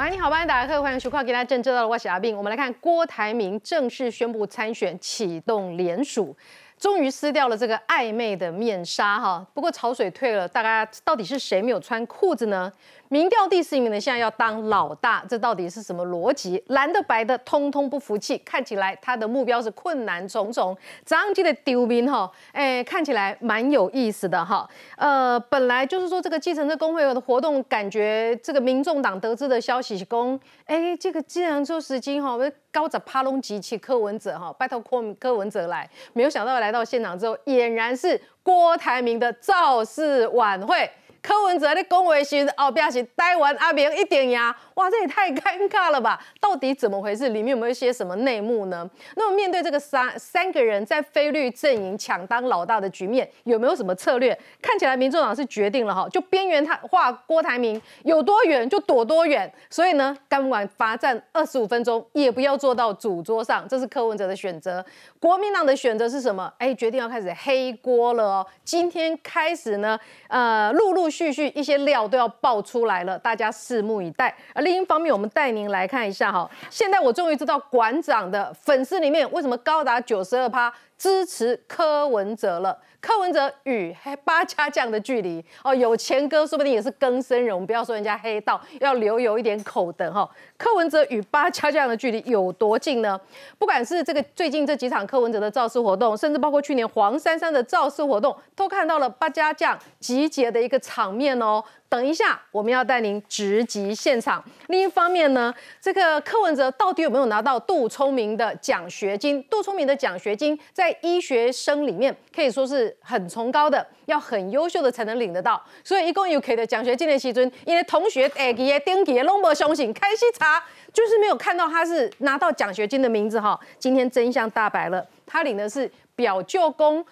[0.00, 2.34] 晚你好，欢迎打开欢迎收看《给大家正知道的我是阿斌。
[2.34, 6.34] 我们来看郭台铭正式宣布参选，启动联署。
[6.78, 12.72] 终于撕掉了这个暧昧的面纱哈，不过潮水退了，大家到底是谁没有穿裤子呢？
[13.12, 16.62] 民调第四名的现在要当老大，这到底是什么逻辑？
[16.68, 20.78] 蓝的白的通通不服气，看起来他的目标是困难重重。
[21.04, 24.64] 张记的丢兵哈，哎，看起来蛮有意思的哈。
[24.96, 32.38] 呃，本来就是说这个计程车工会的活动，感觉这个民众党得知的消息是公，哎，这个计程车司机哈，
[32.70, 40.88] 高着帕隆吉奇柯文哲哈，拜托柯柯文哲来，没有想到来到现场之后，俨然是郭台铭的造势晚会。
[41.22, 44.56] 柯文哲在恭维时，后边是台湾阿明一点呀。
[44.74, 46.18] 哇，这也太尴尬了吧！
[46.40, 47.28] 到底怎么回事？
[47.28, 48.88] 里面有没有一些什么内幕呢？
[49.16, 54.36] 那么面对这个三三个人在菲律阵营抢当老大的局面，有没有什么策略？
[54.62, 59.52] 看起来民众党是决定了哈，就边缘他画郭台铭有多远就躲多远。
[59.68, 64.82] 所以呢，干管罚站二十五分钟，也不要坐到主桌上，这是柯文哲的选择。
[65.18, 66.50] 国民党的选择是什么？
[66.56, 68.46] 哎，决定要开始黑锅了哦。
[68.64, 74.34] 今天开始呢，呃，陆陆续续一些料都要爆出来了，大家拭目以待。
[74.54, 76.48] 而另一方面，我们带您来看一下哈。
[76.70, 82.78] 现在我终于知道馆长的粉丝里面为什么高达九十二趴支持柯文哲了。
[83.00, 87.54] 柯文哲与 八家将的距离哦，有钱哥说不定也是更生人。
[87.54, 90.28] 我们不要说人家黑道，要留有一点口德哈。
[90.58, 93.18] 柯文哲与八家将的距离有多近呢？
[93.58, 101.64] 不管是这个最近这几场柯文哲的造势活动，甚至包括去年黄珊珊的造势活动，都看到了八家将集结的一个场面哦。
[101.90, 104.42] 等一下，我们要带您直击现场。
[104.68, 109.42] 另一方面呢，这个柯文哲到底有没有拿到杜聪明的奖学金？
[109.50, 115.60] 杜聪明的奖学金在医学生里面可以说是很崇高的，要很优秀的才能领得到。
[115.82, 120.62] 所以一共有给的奖学金的时尊，因为同学哎给登记拢无相信，开始查
[120.92, 123.58] 就是没有看到他是拿到奖学金的名字哈。
[123.80, 127.04] 今天真相大白了，他领的是表舅公。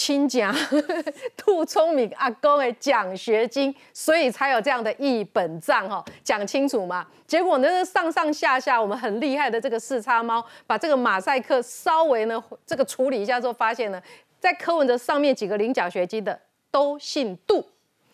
[0.00, 0.50] 亲家
[1.36, 7.06] 杜聪明阿公的奖学金，所以才有这样的一本账哈，讲清楚嘛。
[7.26, 14.00] 结果呢，上上下下我们很厉害的这个四叉猫，把这个马赛克稍微呢这个处理一下之后，发现呢，
[14.38, 16.40] 在柯文哲上面几个领奖学金的
[16.70, 17.62] 都姓杜，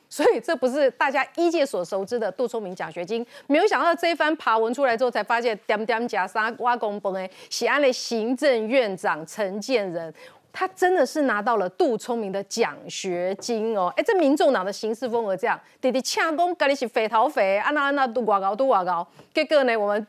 [0.09, 3.25] 所以这不是大家一届所熟知的杜聪明奖学金。
[3.47, 10.13] 没有想到这一番爬文出来之后，才发现点点加沙挖公崩诶，喜安的行政院长陈建仁。
[10.59, 13.93] 他真的是拿到了杜聪明的奖学金哦！
[13.95, 19.07] 哎，这民众党的行事风格这样，弟弟呛公家里是匪逃匪，安那安那都外高都外高。
[19.35, 20.07] 结果呢，我们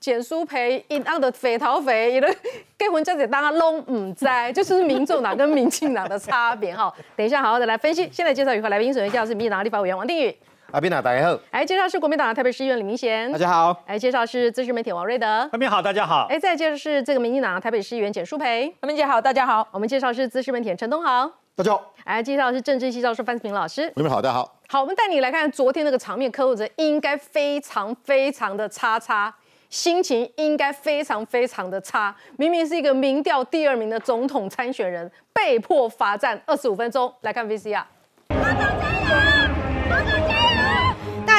[0.00, 2.36] 简书培一样的肥头肥，伊咧
[2.78, 6.90] 结婚这子当他拢唔知， 就是民众党跟民进党的差别哈。
[7.14, 8.08] 等一下好好的来分析。
[8.10, 10.34] 现在介绍与会来宾，首先介绍是民进党立法委员王定宇。
[10.72, 11.38] 阿斌啊，大家好。
[11.50, 13.30] 哎介绍是国民党的台北市议员李明贤。
[13.30, 13.78] 大家好。
[13.86, 15.26] 哎介绍是资深媒体王瑞德。
[15.52, 16.26] 阿斌好，大家好。
[16.30, 18.74] 哎，再介绍是这个民进党的台北市议员简淑培。
[18.80, 19.68] 阿斌姐好，大家好。
[19.70, 21.30] 我们介绍是资深媒体陈东豪。
[21.54, 21.92] 大家好。
[22.04, 23.92] 哎介绍是政治系教授范思平老师。
[23.96, 24.60] 你们好，大家好。
[24.68, 29.34] 好，我们带你来看昨天那个场面，柯文哲应该非常非常的差差，
[29.68, 32.16] 心情应该非常非常的差。
[32.38, 37.12] 明明是一个民调第二名的总统参选人，被迫罚站二十五分钟。
[37.20, 37.84] 来看 VCR。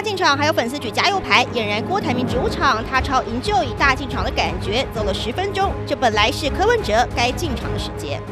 [0.03, 8.21] 进场还有粉丝举加油牌，俨然郭台铭主场，他超营救以大进场的感觉，走了十分钟，这本来是柯文哲该进场的时间。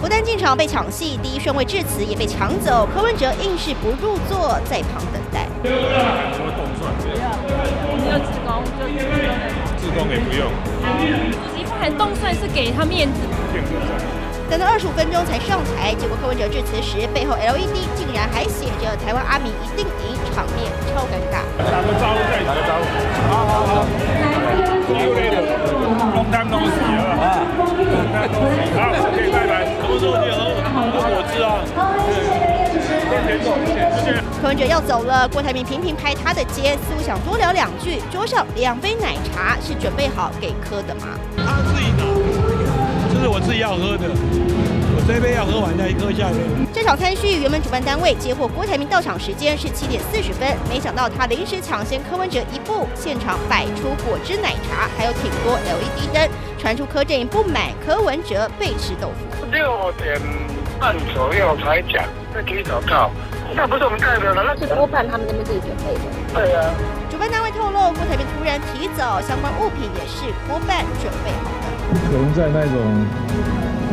[0.00, 5.48] 不但进场被抢戏，第一顺位致辞也被抢走，柯文哲硬是不入座，在旁等待。
[5.62, 5.68] 自
[8.46, 8.86] 攻，就
[9.76, 10.08] 自攻。
[10.10, 10.46] 也不用。
[11.32, 13.14] 主席不喊动算是给他面子。
[14.54, 21.42] 等了二十五分钟才上台，结果柯文哲致辞时，背后 LED 竟然还写着“台湾阿明一定赢”，场面超尴尬。
[21.58, 22.86] 打个招呼再打个招呼。
[23.34, 23.82] 好好好。
[26.14, 27.42] long time no see 啊。
[28.78, 29.66] 好，OK，拜拜。
[29.74, 31.58] 什么时候你喝喝果汁啊？
[34.40, 38.00] 柯文哲要走了，郭台铭频频拍他的肩，似乎想多聊两句。
[38.12, 41.18] 桌上两杯奶茶是准备好给柯的吗？
[41.36, 42.03] 他自己拿。
[43.24, 46.44] 是我自己要喝的，我这杯要喝完再喝下面。
[46.74, 56.28] 这场餐叙原本主办单位接获郭台铭到场时间是七点四十分，没想到他临时抢先柯文哲一步，现场摆出果汁奶茶，还有挺多 LED 灯，
[56.58, 59.46] 传出柯阵营不满柯文哲被吃豆腐。
[59.50, 60.20] 六点
[60.78, 62.04] 半左右才讲，
[62.34, 63.10] 那提早到，
[63.56, 66.00] 那不是我们代表的，那是多半他们那边自己准备的。
[66.34, 66.68] 对啊。
[67.08, 71.72] 主办单位透露，郭台铭突然提早，相关物品也是多半准备好的。
[71.92, 72.74] 可能在那种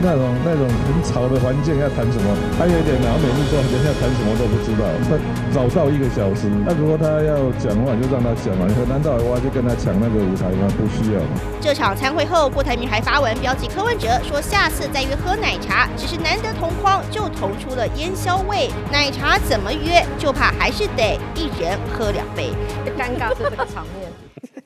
[0.01, 2.33] 那种那种很吵的环境要谈什么？
[2.57, 5.13] 还有一点，然后每次说人家谈什么都不知道，他
[5.53, 6.49] 早到一个小时。
[6.65, 8.65] 那如果他要讲话，就让他讲嘛。
[8.89, 10.65] 难道我就跟他抢那个舞台吗？
[10.73, 11.21] 不需要。
[11.59, 18.71] 这场参会后，郭台铭还发文标记柯文哲，说下次再约喝奶茶，只是难得同框就同出了烟消味。
[18.91, 20.03] 奶茶怎么约？
[20.17, 22.49] 就怕还是得一人喝两杯。
[22.97, 24.00] 尴尬是这个场面。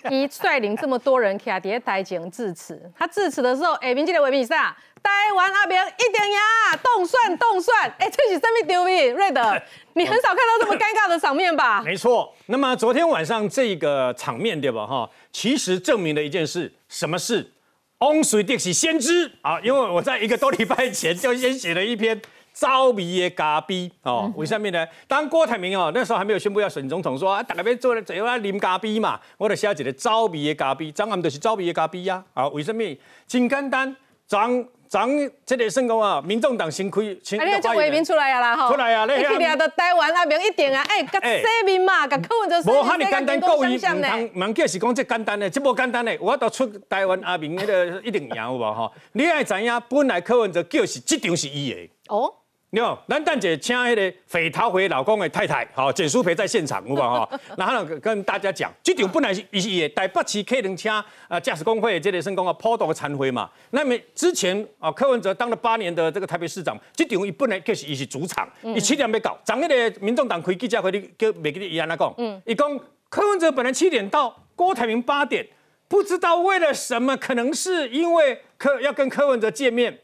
[0.12, 9.13] 一率领这么多人卡在台前致辞，他致辞的时候，哎，民进的维比萨，台湾阿明一定赢，动算动算， 哎，这是什么丢面？
[9.13, 9.42] 瑞德，
[9.94, 11.81] 你很少看到这么尴尬的场面吧？
[11.84, 12.34] 没错。
[12.48, 14.86] 那么昨天晚上这个场面对吧？
[14.86, 17.51] 哈，其实证明了一件事，什么事？
[18.00, 22.22] 翁水定是先知啊，因为我在一个多礼拜前就先写了一篇。
[22.56, 24.88] 招迷的咖啡哦，为什么呢？
[25.10, 32.24] 当郭台铭哦那时候还没有宣布要选总统，说啊，大家要做了，只要来啉咖啡嘛，我就写一个招迷的咖啡，张暗就是招迷的咖啡呀。
[32.34, 32.81] 啊，为什么？
[33.28, 33.94] 真简单，
[34.25, 35.10] 张张
[35.46, 48.90] 这个算讲啊，民众党先开，先啊，你叫伟民出来啊啦，吼，出来啊，你去掠到台湾阿明一定啊，哎，甲洗面嘛，甲柯文哲，无哈尼简单，故意唔通唔叫是讲这简单的，这无简单的，我都出台湾阿明那个一定赢有无吼？
[49.12, 52.34] 你爱知影，本来柯文哲叫是这场是伊的哦。
[52.80, 57.25] 有，咱蛋姐请那个匪逃回老公的太太，好，简淑培在现场，有吧？
[57.25, 60.89] 哈，然后呢跟大家讲，这场本来是也台北市客人车
[61.27, 63.50] 啊驾驶工会这类成功啊破到个参会嘛。
[63.72, 72.80] 那么之前啊柯文哲当了八年的这个台北市长，这场伊本来就是伊是主场，伊七点要搞，昨日的民众党开记者会，你叫每个人一样来讲，嗯，伊讲
[73.10, 75.45] 柯文哲本来七点到，郭台铭八点，
[75.88, 80.00] 不知道为了什么，可能是因为柯要跟柯文哲见面。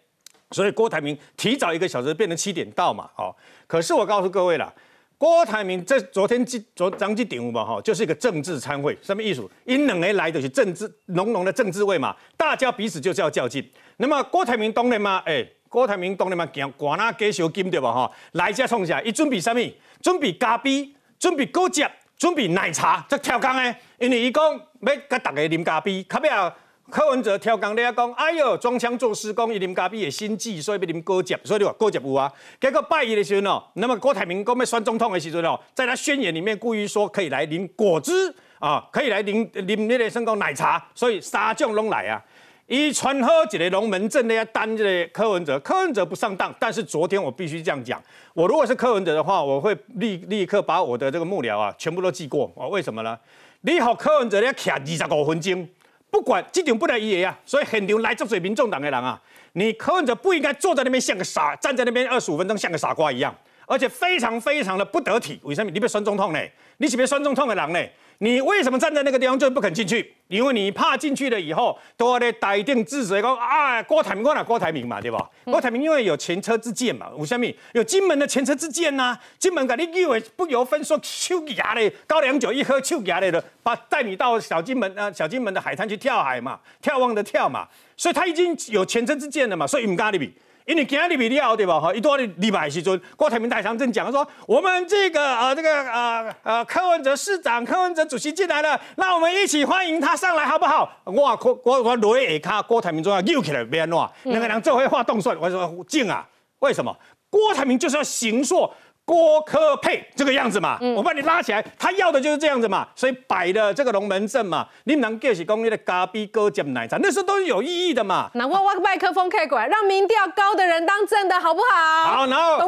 [0.52, 3.34] 所以郭台铭提早一个小时变成七点到嘛，哦，
[3.68, 4.74] 可是我告诉各位了，
[5.18, 9.50] 郭台铭在昨天这昨张记顶嘛，哈，就是一个政治参会，什么意思？
[9.66, 13.66] 因两个来的是政治浓浓的政治味嘛，大家彼此就是要较劲。
[13.98, 17.94] 那么郭台铭当然嘛，哎，郭台铭当然嘛，行寡那给小金对吧？
[17.94, 19.62] 哈，来家冲下，一准备什么？
[20.02, 23.76] 准备咖啡，准备果汁，准备奶茶，这跳工呢？
[24.00, 24.44] 因为伊讲
[24.82, 26.54] 要甲大家啉咖啡，卡要。
[26.92, 32.32] 柯文哲跳岗，你要讲，哎呦，装腔作势，讲伊啉咖啡的心计，所以要啉果汁，所以你话果汁有啊。
[32.60, 38.12] 结果拜一的时候哦，那么郭台铭讲要选总统的时候哦，在他宣言里面故意说可以来啉果汁
[38.60, 42.22] 啊，可以来啉啉那个什么奶茶，所以三种拢来啊。
[42.68, 48.02] 伊传好一个龙门阵的要担这个柯文哲，柯文哲不上当，但是昨天我必须这样讲，
[48.34, 52.68] 我如果是柯文哲的话，我会立立刻把我的这个幕僚啊全部都记过啊。
[52.68, 53.18] 为什么呢？
[53.62, 55.68] 你好，柯文哲要徛二十五分钟。
[56.12, 59.20] 不管这场不来伊个啊，所以很牛来这水民众党的人啊，
[59.54, 63.34] 你柯文哲不应该坐在那边像个傻，站在那边二十五分钟像个傻瓜一样，
[63.66, 65.40] 而且非常非常的不得体。
[65.44, 65.72] 为什么？
[65.72, 66.40] 你被酸中痛呢？
[66.78, 67.80] 你是别酸中痛的人呢？
[68.24, 70.14] 你为什么站在那个地方就不肯进去？
[70.28, 75.28] 因为你怕进去了以后都要来逮定治水讲啊，郭台铭郭哪郭台铭嘛，对吧？
[75.46, 90.32] 郭台铭因为有前车之鉴嘛，吴下面有金门的前车之鉴呐，金门给你以为不由分说，手牙嘞，高粱酒一喝，手牙嘞的，把带你到小金门啊，小金门的海滩去跳海嘛，眺望的跳嘛，所以他已经有前车之鉴了嘛，所以唔敢你比。
[90.66, 91.80] 因为今日比了对吧？
[91.80, 100.90] 哈，一多礼拜时阵，郭台铭台上正讲说，我们这个呃这个呃呃柯文哲市长、柯文哲主席进来了，那我们一起欢迎他上来好不好？
[101.06, 106.28] 我郭我我落下卡，郭台铭就要扭起来变乱，两个人做会画动算，我说静啊，
[106.60, 106.96] 为什么？
[107.30, 108.74] 郭台铭就是要行说。
[109.04, 118.30] 郭科配这个样子嘛，我把你拉起来，他要的就是这样子嘛，所以摆的这个龙门阵嘛，你能叫起公益的咖啡哥酱奶茶，那时候都是有意义的嘛。
[118.36, 122.16] 那我挖个麦克风开过来，让民调高的人当正的好不好？
[122.16, 122.60] 好，然后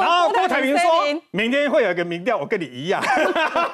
[0.00, 0.90] 然后郭台铭说，
[1.30, 3.00] 明天会有一个民调，我跟你一样，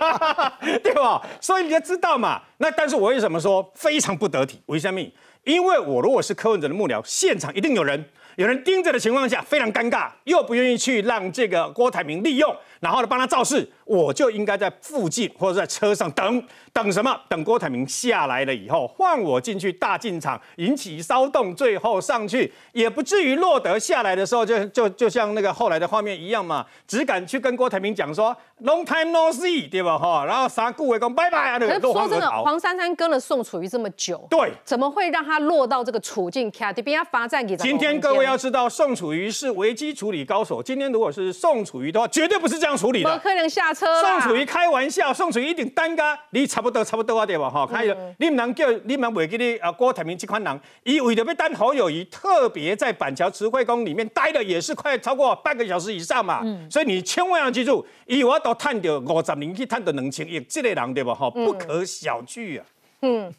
[0.82, 1.22] 对吧？
[1.40, 2.42] 所以你就知道嘛。
[2.58, 4.60] 那但是我为什么说非常不得体？
[4.66, 5.00] 为什么？
[5.44, 8.04] 因为我如果是柯文哲的幕僚，现场一定有人。
[8.36, 16.44] 有人盯着的情况下，非常尴尬，又不愿意去让这个郭台铭利用，然后呢帮他造势，我就应该在附近或者在车上等。
[16.74, 17.16] 等什么？
[17.28, 29.96] 等郭台铭下来了以后，换我进去大进场，引起骚动，最后上去也不至于落得下来的时候，就就就像那个后来的画面一样嘛，只敢去跟郭台铭讲说 “long time no see”，对吧？
[29.96, 36.50] 哈，然后啥顾伟讲拜拜啊，那个说真的，黄珊珊跟了宋楚瑜这么久，对，怎么会让他落到这个处境？
[36.50, 40.60] 卡迪比亚发展给今天各位要知道，宋楚瑜是危机处理高手。
[40.60, 43.18] 今天如果是宋楚瑜的话，绝对不是这样处理的。
[43.18, 47.48] 可能下车宋楚瑜开玩笑，宋楚瑜一定单干，你差不多差不多啊，对吧？
[47.48, 49.70] 哈，看有你们能叫你们袂记你啊？
[49.70, 56.40] 郭台铭这款人，伊为了要单侯友谊，特别在板桥慈惠宫里面待了也是快超过半个小时以上嘛。
[56.44, 61.14] 嗯所以你千万要记住，伊我都探到五十年去探到两千亿，这类人对吧？
[61.14, 62.66] 哈，不可小觑啊。
[63.02, 63.32] 嗯，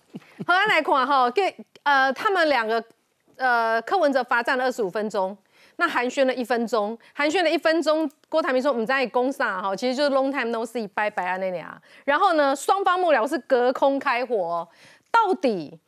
[0.45, 2.83] 好，来看哈，给呃，他们两个
[3.35, 5.35] 呃，柯文哲罚站了二十五分钟，
[5.77, 11.81] 那寒暄了一分钟，寒暄了一分钟，郭台铭说我们在攻上哈，其实就是 long time no see，拜拜啊那俩。
[12.03, 14.67] 然后呢，双方幕僚是隔空开火，
[15.11, 15.79] 到底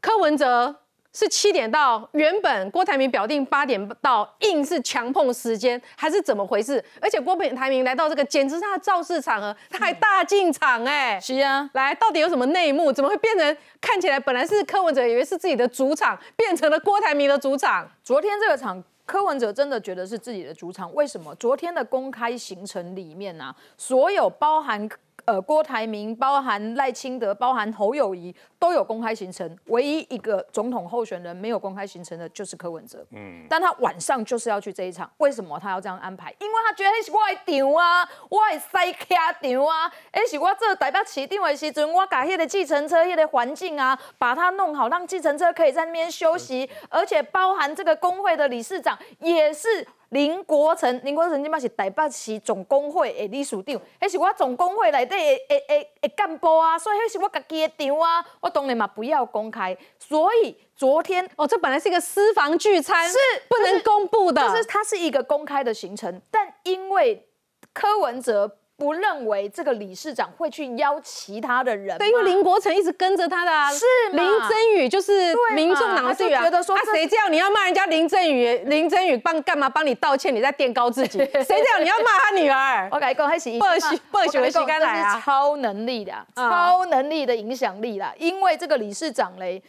[0.00, 0.76] 柯文哲？
[1.16, 6.84] 是七点到，原本郭台铭表定八点到，硬是强碰时间，还是怎么回事？
[7.00, 12.92] 而且郭台铭来到这个，简直是他的造势场合，他还大进场哎，是啊，来，到底有什么内幕？
[12.92, 17.88] 怎么会变成看起来本来是柯文哲以为是自己的主场，变成了郭台铭的主场？
[18.02, 21.34] 昨天这个场，柯文哲真的觉得是自己的主场，为什么？
[21.34, 24.88] 昨天的公开行程里面啊，所有包含。
[25.26, 28.34] 呃，郭台铭、包含赖清德、包含侯友谊
[28.64, 33.04] 都有公开行程，唯一一个总统候选人没有公开行程的就是柯文哲。
[33.10, 36.34] 嗯，但他晚上就是要去这一场，为什么他要这样安排？
[36.38, 49.86] 因为他觉得那是我的场啊，我的赛卡场啊，那是我做台北市定的时阵，我把那个计程车那个环境啊，把它弄好，让计程车可以在那边休息，而且包含这个工会的理事长也是。
[50.10, 55.16] 林国成，林国成即摆是台北市总工会的理事长，迄是我总工会内底的
[55.48, 59.76] 的的的干部啊，所以迄是我家己的场啊，我当然嘛不要公开。
[59.98, 63.18] 所以昨天哦，这本来是一个私房聚餐，是
[63.48, 67.28] 不能公布的，就是它是一个公开的行程，但因为
[67.72, 68.58] 柯文哲。
[68.76, 78.58] 不认为这个理事长会去邀其他的人，对，因为林国成一直跟着他的啊，是林真宇就是民众党的觉得说，他谁叫你要骂人家林真宇？
[78.66, 80.34] 林真宇帮干嘛帮你道歉？
[80.34, 81.18] 你在垫高自己？
[81.44, 82.88] 谁叫你要骂他女儿？
[82.90, 85.22] 我跟你讲，还是不许不许的洗干来啊！
[85.24, 89.62] 超能力的，超能力的影响力啦，因为这个理事长嘞。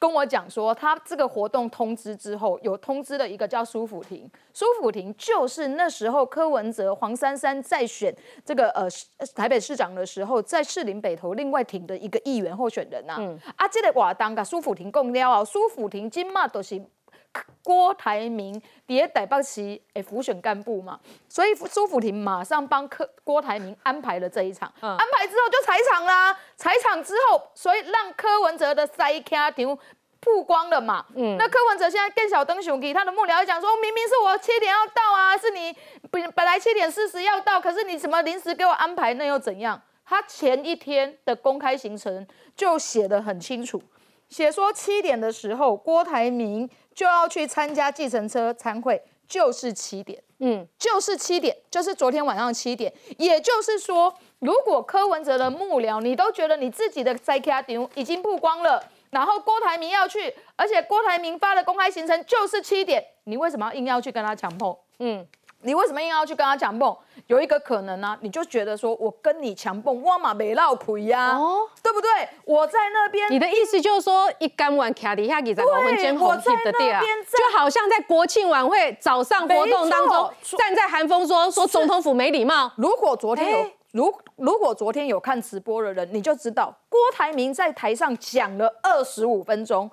[0.00, 8.88] 跟我讲说，他这个活动通知之后，有通知了一个叫苏府庭，苏府庭就是那时候柯文哲、黄珊珊在选这个呃
[9.34, 13.20] 台北市长的时候，在士林北投另外挺的一个议员候选人呐。
[13.56, 16.82] 啊，这个瓦当噶苏府庭共撩啊，苏府庭今嘛都是。
[17.62, 29.78] 郭台铭也台北市诶辅选干部嘛，所以苏福廷马上帮柯郭台铭安排了这一场，安排之后就踩场啦，踩场之后，所以让柯文哲的塞卡场
[30.20, 31.04] 曝光了嘛。
[31.14, 35.76] 嗯，那柯文哲现在更小灯熊给他的幕僚讲说，明明是我七点要到啊，是你
[36.10, 39.80] 本本来七点四十要到，可是你什么临时给我安排，那又怎样？
[40.04, 43.80] 他前一天的公开行程就写得很清楚，
[44.28, 46.68] 写说七点的时候郭台铭。
[46.94, 52.92] 就要去参加计程车参会，就是七点，嗯，就是七点，就是昨天晚上七点。
[53.18, 64.76] 也就是说，如果柯文哲的幕僚你都觉得你自己的在卡顶已经曝光了，然后郭台铭要去，而且郭台铭发的公开行程就是七点，你为什么要硬要去跟他强碰？
[64.98, 65.26] 嗯。
[65.62, 66.96] 你为什么硬要去跟他强蹦？
[67.26, 71.38] 有一个可能呢，你就觉得说我跟你强蹦，我嘛没闹亏呀，
[71.82, 72.08] 对不对？
[72.44, 77.00] 我在那边，你的意思就是说，一干完卡底下给在我们间红旗的地啊，
[77.36, 82.72] 就好像在国庆晚会早上活动当中，站在寒风说说总统府没礼貌。
[82.76, 89.90] 如果昨天有，如如果昨天有看直播的人，你就知道郭台铭在台上讲了二十五分钟。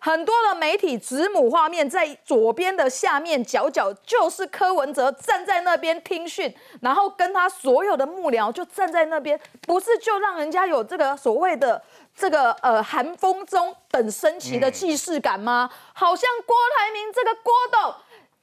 [0.00, 11.82] 很多的媒体子母画面在左边的下面角角，就是柯文哲站在那边听讯，然后跟他所有的幕僚就站在那边，不是就让人家有这个所谓的
[12.16, 15.68] 这个呃寒风中等升旗的既视感吗？
[15.92, 17.94] 好像郭台铭这个郭董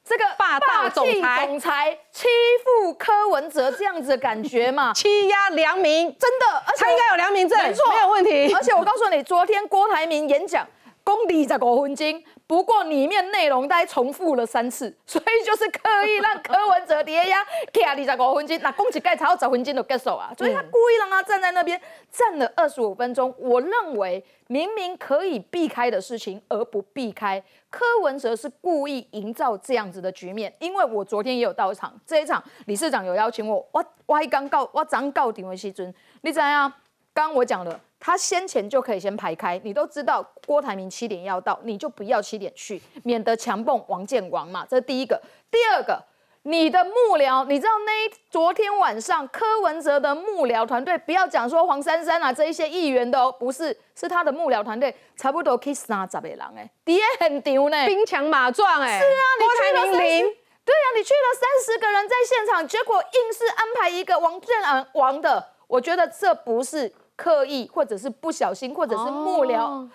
[0.04, 2.28] 这个霸道总裁总裁欺
[2.62, 4.92] 负柯文哲这样子的感觉嘛？
[4.94, 8.54] 欺压良民，真的，而且他应该有良民证，没错，没有问题。
[8.54, 10.66] 而且我告诉你，昨天郭台铭演讲。
[11.06, 23.32] 公二十五分钟，不过里面内容大概重复了三次，所以就是刻意让柯文哲跌呀，卡二十五分钟，那公起盖才要十分钟就结束啊，所以他故意让他站在那边站了二十五分钟。
[23.38, 30.52] 我认为明明可以避开的事情而不避开，柯文哲是故意营造这样子的局面。
[30.58, 36.72] 因为我昨天也有到场，这一场理事长有邀请我，我我刚告我刚告顶为西尊，你怎样？
[37.14, 37.80] 刚我讲了。
[38.06, 44.64] 他先前就可以先排开，你都知道郭台铭七点要到，你就不要七点去，免得强蹦王建王嘛。
[44.70, 45.20] 这是第一个。
[45.50, 46.00] 第二个，
[46.44, 59.00] 你的幕僚，你知道那昨天晚上柯文哲的幕僚团队，不要讲说黄珊珊啊这一些议员的哦，不是，是他的幕僚团队，差不多可以三十个人哎，也很牛呢，兵强马壮哎。
[59.00, 60.22] 是啊，你去了三十，
[60.64, 64.56] 对啊，你去了三十个人在现场，结果硬是安排一个王建
[64.92, 66.94] 王的，我觉得这不是。
[67.16, 69.88] 刻意或者是不小心，或者是幕僚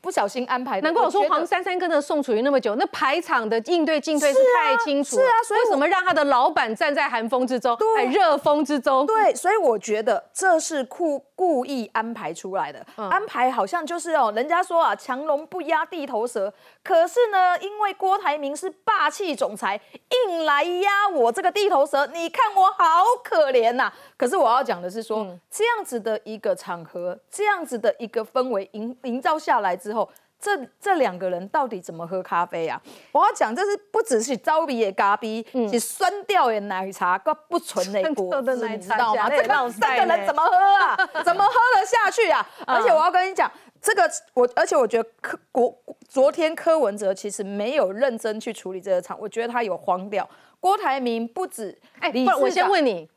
[0.00, 0.82] 不小心安排的。
[0.82, 5.16] 难怪我说黄珊珊跟着宋楚瑜那么久，那排场的应对进退是太清楚。
[5.16, 9.04] 是啊，所以为什么让他的老板站在寒风之中，对，热风之中？
[9.06, 16.52] 对，所以我觉得这是故故意安排出来的，安排好像就是哦，人家说啊，强龙不压地头蛇，
[16.82, 19.80] 可是呢，因为郭台铭是霸气总裁，
[20.26, 23.92] 硬来压我这个地头蛇，你看我好可怜呐。
[24.16, 30.10] 可是我要讲的是说，这样子的一个场合，这样子的一个氛围营营造下来之后。
[30.40, 32.80] 这这两个人到底怎么喝咖啡啊？
[33.10, 39.28] 我要讲，这是不只是招鼻也咖啡，是酸掉的奶茶，个不纯 的果汁，你知道吗？
[39.28, 40.96] 这个这个人怎么喝啊？
[41.24, 42.48] 怎么喝得下去啊？
[42.66, 43.50] 而且我要跟你讲，
[43.82, 45.76] 这个我，而且我觉得柯国
[46.08, 50.28] 昨天柯文哲其实没有认真去处理这个场，我觉得他有慌掉。
[50.60, 53.08] 郭台铭不止，哎，不，我先问你，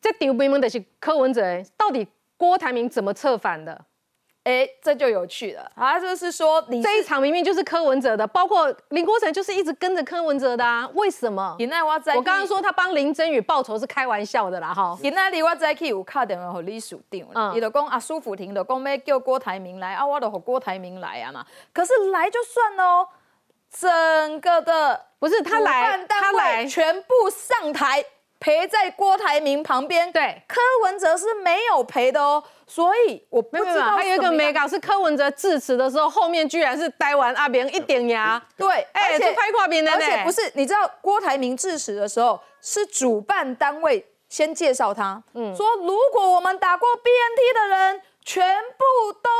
[0.00, 1.42] 这丢兵们的是柯文哲，
[1.76, 3.86] 到底郭台铭怎么策反的？
[4.44, 6.00] 哎，这就有趣了啊！
[6.00, 11.54] 就是说，你这一场明明就是柯文哲的，包括林国成就是一直跟着柯文哲的啊，为什么？
[12.16, 14.96] 我刚刚说他帮林真宇报仇是开玩笑的啦，哈。
[15.02, 21.44] 现在里我在去有卡电话和李署定，伊就讲啊，苏福庭的讲要叫郭台铭来啊，我就和郭台铭来啊嘛。
[21.74, 23.06] 可是来就算喽，
[23.70, 28.02] 整个的不是他来，他来全部上台。
[28.40, 33.82] 陪在郭台铭旁边，对，柯文哲是没有陪的哦，所以我不知道。
[33.90, 38.42] 还有一个美感是柯文哲致辞的时候，后面居然是呆完阿扁一点牙。
[38.56, 48.42] 对，哎，这拍跨边的而且不是，你知道郭台铭致辞的时候，是主办单位先介绍他，嗯，说如果我们打过 BNT 的人，全
[48.78, 49.30] 部都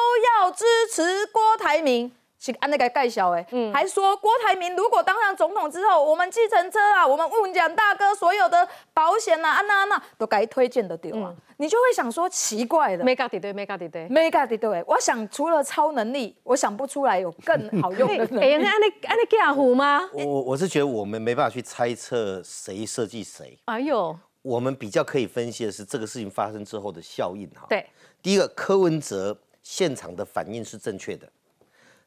[0.42, 2.12] 要支持郭台铭。
[2.40, 13.04] 是按那个盖小哎，还说郭台铭如果当上总统之后，我们计程车啊，我们问讲大哥所有的保险呐，安娜安娜都该推荐的对啊，你就会想说奇怪的。
[13.04, 18.25] mega 对 mega 对，mega 对，我想除了超能力，我想不出来有更好用的。
[18.40, 20.00] 哎，那安那安那假虎吗？
[20.14, 23.59] 我我是觉得我们没办法去猜测谁设计谁。
[23.66, 27.66] 哎呦，我们比较可以分析的是这个事情发生之后的效应哈。
[27.68, 27.87] 对，
[28.23, 31.28] 第一个柯文哲现场的反应是正确的。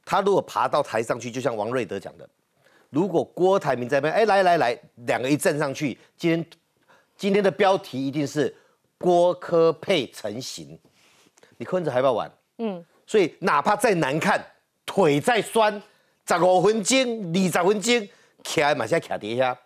[0.05, 2.27] 他如果爬到台上去，就像王瑞德讲的，
[2.89, 6.45] 如果郭台铭在那边，哎，来来来，两个一站上去，今天
[7.15, 8.53] 今天的标题一定是
[8.97, 10.77] 郭科配成型，
[11.57, 12.31] 你柯文哲还不要玩？
[12.57, 14.45] 嗯，所以哪怕再难看，
[14.85, 15.81] 腿再酸，
[16.27, 18.09] 十五分钟、二十分钟，
[18.43, 19.57] 卡马下卡跌下，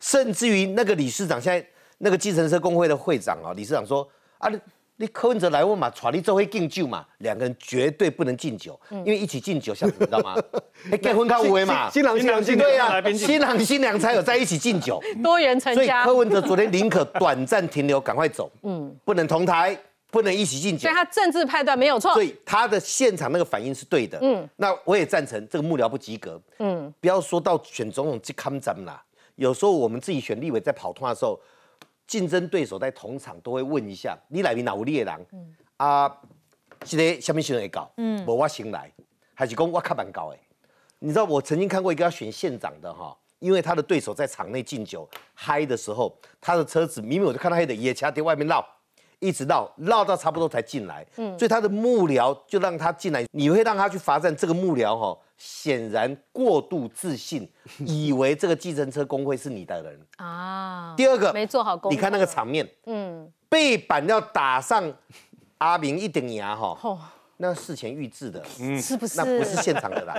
[0.00, 1.66] 甚至于那个理事长，现在
[1.98, 4.50] 那个计程车工会的会长啊，理事长说啊。
[4.96, 10.36] 你柯文哲来问嘛，传你做会敬酒嘛，两个人绝对不能敬酒，因为一起敬酒像你知道吗？
[11.02, 13.98] 结婚靠五位嘛，新郎新娘对呀，新郎新娘。
[13.98, 15.82] 才有在一起敬酒， 多元成家。
[15.82, 19.76] 所以柯文哲昨天宁可短暂停留，赶快走，嗯，不能同台，
[20.12, 20.82] 不能一起敬酒。
[20.82, 29.02] 所以他政治判断没有错，所以他的现场那个反应是对的，嗯，那我也赞成这个幕僚不及格，嗯，不要说到选总统去看咱们啦，
[29.36, 31.40] 有时候我们自己选立委在跑团的时候。
[32.06, 35.26] 竞争对手在同场都会问一下，你来面哪有猎人？
[35.76, 36.08] 啊，
[36.80, 38.92] 这个什么时候会搞，嗯，无我先来，
[39.34, 40.38] 还是讲我卡板搞诶？
[40.98, 48.64] 你知道我曾经看过一个要选县长的哈，因为他的对手在场内敬酒嗨的时候，他的车子明明我就看到他的野车在外面绕，
[49.24, 54.34] 一直绕绕到差不多才进来，嗯，所以他的幕僚就让他进来，你会让他去罚站？
[54.36, 55.18] 这个幕僚哈。
[55.36, 57.46] 显然过度自信，
[57.84, 60.94] 以为这个计程车工会是你的人啊。
[60.96, 64.90] 第二个没做好工，你看那个场面，嗯，背板要打上
[65.58, 66.78] 阿明一顶牙哈，
[67.36, 69.18] 那事前预制的，嗯，是不是？
[69.18, 70.14] 那不是现场的啦。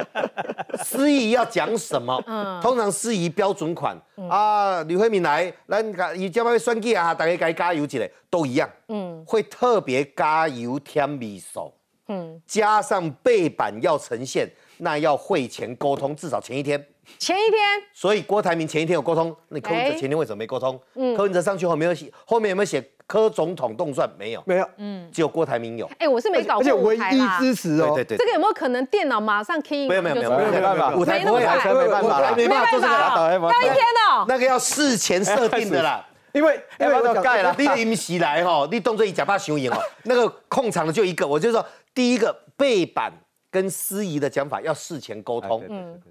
[0.84, 2.22] 司仪要讲什么？
[2.28, 3.98] 嗯，通常司仪标准款
[4.30, 5.82] 啊，吕慧敏来，来，
[6.16, 11.74] 你叫他算计啊，大家该加油起来，都一样，嗯，会特别加油添米手，
[12.08, 14.50] 嗯，加上背板要呈现。
[14.78, 16.78] 那要会前沟通，至少前一天。
[17.18, 17.60] 前一天。
[17.94, 20.78] 所以郭台铭前一天有沟通，那柯文哲前天为什么没沟通？
[20.96, 24.10] 嗯，柯文哲上去后没有写，后面有没有写柯总统动算？
[24.18, 25.90] 没有，没有，嗯，只有郭台铭有。
[26.00, 27.40] 哎，我是没搞过舞台啦。
[27.40, 28.18] 唯一支持哦，对对。
[28.18, 29.88] 这个有没有可能电脑马上 key？
[29.88, 34.26] 没有没有没有没办法，舞台不会没办法，没办法做这个要一天哦。
[34.28, 39.78] 那个要事前设定的啦，因为因为都盖了，你临时来哈，你动作一假怕熊赢哦。
[40.04, 43.12] 那个控场的就一个，我就说第一个背板。
[43.52, 45.64] 跟司仪的讲法要事前沟通，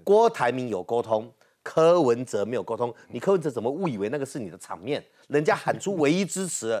[0.03, 1.31] 郭台铭有沟通，
[1.65, 2.93] 柯文哲没有沟通。
[3.09, 5.03] 你柯文哲怎么误以为那个是你的场面？
[5.29, 6.79] 人家喊出唯一支持，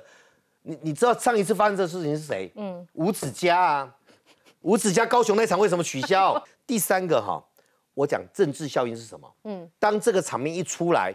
[0.61, 2.51] 你你知道上一次发生这事情是谁？
[2.55, 3.95] 嗯，吴子嘉啊，
[4.61, 6.39] 吴子嘉高雄那场为什么取消？
[6.67, 7.43] 第三个哈，
[7.95, 9.27] 我讲政治效应是什么？
[9.45, 11.11] 嗯，当这个场面一出来，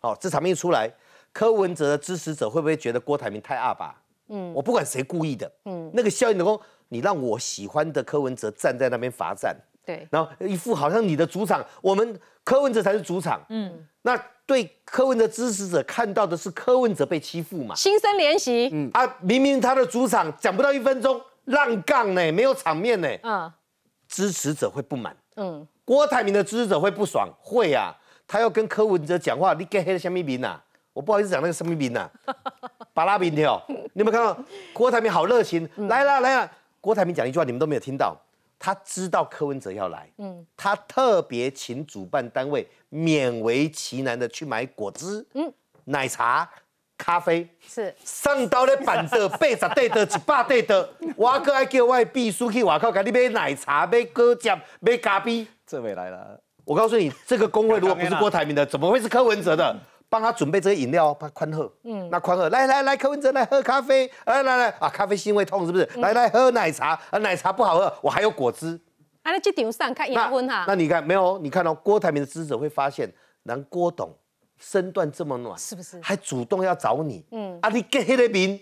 [0.00, 0.90] 好，这场面一出来，
[1.32, 4.02] 柯文哲的支持者会不会觉得郭台铭太二吧？
[4.28, 6.60] 嗯，我不管谁故意的，嗯，那个效应能够。
[6.88, 13.44] 你让我喜欢的柯文哲站在那边罚站，对，然后一副好像你的主场，我们柯文哲才是主场。
[13.48, 17.74] 嗯，那对柯文哲支持者看到的是柯文哲被欺负嘛？
[17.74, 23.08] 新生联席，嗯啊，明明他的主场讲不到一分钟，浪杠呢，没有场面呢。
[23.22, 23.50] 嗯，
[24.06, 25.16] 支持者会不满。
[25.36, 27.94] 嗯，郭台铭的支持者会不爽，会啊，
[28.28, 30.60] 他要跟柯文哲讲话，你给黑的什么名呐？
[30.92, 32.08] 我不好意思讲那个什么名呐，
[32.92, 34.36] 巴拉饼条，你有没有看到
[34.72, 35.68] 郭台铭好热情？
[35.88, 38.16] 来啦来啦，郭台铭讲一句话，你们都没有听到。
[38.58, 45.52] 他知道柯文哲要来，嗯，他特别请主办单位勉为其难的去买果汁、嗯，
[45.84, 46.48] 奶茶、
[46.96, 47.94] 咖啡，是。
[48.04, 54.48] 上到咧板凳八十对的、一百对的，我哥还叫我秘书去外口给你买奶茶、买果汁、
[54.80, 56.40] 买咖啡，这位来了。
[56.64, 59.76] 我告诉你，这个工会如果不是郭台铭的， 怎么会是柯文哲的？
[60.14, 61.68] 帮他准备这个饮料，他宽喝。
[61.82, 65.84] 嗯，那宽喝，来来来，柯文哲来喝咖啡，来来来啊，咖啡心会痛是不是？
[65.96, 68.80] 来来喝奶茶，啊奶茶不好喝，我还有果汁。
[69.24, 70.66] 啊，那这场上看结婚哈。
[70.68, 71.36] 那你看没有？
[71.38, 74.16] 你看到郭台铭的支持者会发现，南郭董
[74.56, 76.00] 身段这么暖，是不是？
[76.00, 77.26] 还主动要找你。
[77.32, 78.60] 嗯，啊你 get 黑的名，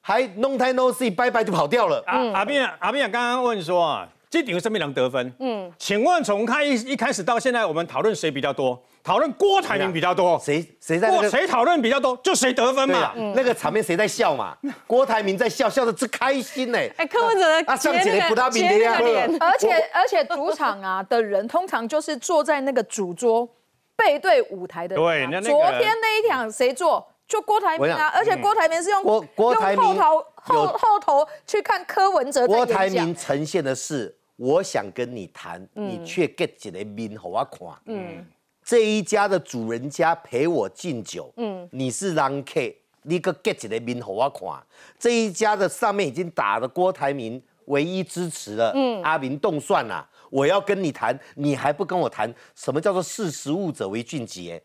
[0.00, 2.00] 还 no time no see，拜拜就跑掉了。
[2.06, 5.32] 阿阿斌阿斌刚刚问说啊，这顶什么能得分？
[5.38, 8.82] 嗯，请问从开一一开始到现在，我们讨论谁比较多？
[9.02, 13.14] 讨论郭台铭比较多，谁谁在那个谁讨论比较多，就谁得分嘛。
[13.34, 14.54] 那个场面谁在笑嘛？
[14.86, 16.78] 郭台铭在笑，笑的真开心呢。
[16.98, 18.98] 哎，柯文哲啊，上节不大明的呀。
[19.40, 23.48] 而且而且主场啊的人通常就是坐在那个主桌
[23.96, 24.94] 背对舞台的。
[24.94, 27.06] 对，昨天那一场谁坐？
[27.28, 28.10] 就郭台铭啊。
[28.14, 32.46] 而且郭台铭是用郭郭台铭后头后后头去看柯文哲。
[32.46, 37.68] 郭台铭呈现的是，我想跟你谈，你却 get 一个面给我看。
[37.84, 38.26] 嗯。
[38.64, 42.60] 这一家的主人家陪我敬酒，嗯，你是让客，
[43.04, 44.62] 你个 get 的面好我看。
[44.98, 52.30] 这一家的上面已经打了郭台铭唯一支持了，嗯，阿明动算了，我要跟你谈，你还不跟我谈？
[52.54, 54.62] 什么叫做识时务者为俊杰？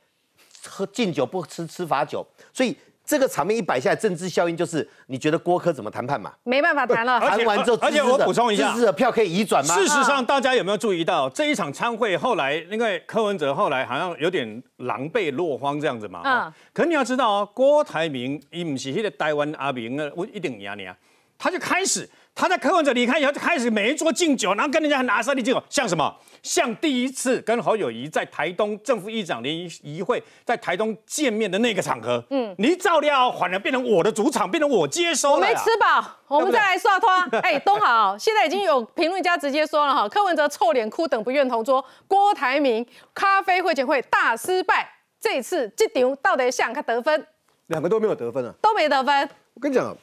[0.69, 2.75] 喝敬酒不吃吃罚酒，所以。
[3.05, 6.31] 这个场面一摆下来，政治效应就是你觉得郭科怎么谈判嘛？
[6.43, 7.19] 没办法谈了。
[7.19, 9.75] 谈完之后，而且我补充一下，支持的票可以移转吗？
[9.75, 16.21] 事实上，大家有没有注意到这一场参会后来，因为柯文哲后来好像有点狼狈落荒这样子嘛？
[16.23, 16.53] 嗯。
[16.71, 20.95] 可你要知道哦，郭台铭伊不是那个台湾阿明啊，我一定赢你啊，
[21.37, 22.09] 他就开始。
[22.35, 26.15] 他在柯文哲离开以后，就开始每一桌敬酒，然后跟人家拿沙利敬酒，像什么？
[26.41, 37.09] 像第一次跟侯友谊在台东正副议长联谊议会，在台东见面的那个场合，嗯，你照料反而变成我的主场，变成我接收我没吃饱，我们再来刷拖。
[37.43, 44.89] 哎，东好，现在已经有评论家直接说了哈，柯文哲臭脸哭等不愿同桌，郭台铭咖啡会前会大失败，
[45.21, 47.27] 这次这场到底想他得分？
[47.67, 49.29] 两个都没有得分啊，都没得分。
[49.53, 49.95] 我跟你讲。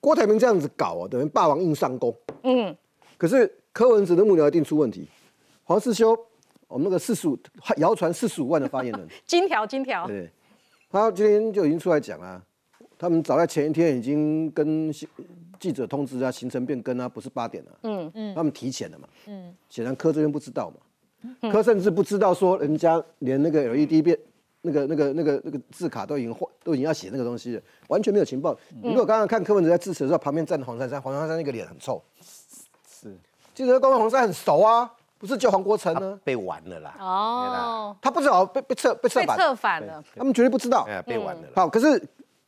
[0.00, 2.14] 郭台铭这样子搞啊，等于霸王硬上弓。
[2.42, 2.74] 嗯，
[3.18, 5.06] 可是柯文哲的幕僚一定出问题。
[5.62, 6.18] 黄世修，
[6.66, 7.38] 我们那个四十五
[7.76, 10.30] 谣传四十五万的发言人， 金条金条，对，
[10.90, 12.42] 他今天就已经出来讲了，
[12.98, 14.90] 他们早在前一天已经跟
[15.60, 17.78] 记者通知啊，行程变更啊，不是八点了。
[17.82, 19.06] 嗯嗯，他们提前了嘛。
[19.26, 24.18] 嗯，显然柯这边不知道嘛，柯甚至不知道说人家连那个 LED 变。
[24.62, 28.56] 那个、那个、那个、那个字卡都已经换，都已经要写那个东西了，完全没有情报。
[28.82, 32.02] 如果刚刚看柯文哲在致辞的时候，旁边站的黄珊珊，黄珊珊那个脸很臭。
[32.20, 33.16] 是，
[33.54, 36.20] 记者跟黄珊珊很熟啊，不是叫黄国成呢？
[36.22, 36.96] 被玩了啦。
[37.00, 37.96] 哦。
[38.02, 39.38] 他不知道被被策被策反。
[39.38, 40.04] 策反了。
[40.14, 40.84] 他们绝对不知道。
[40.88, 41.48] 哎，被玩了。
[41.54, 42.02] 好，可是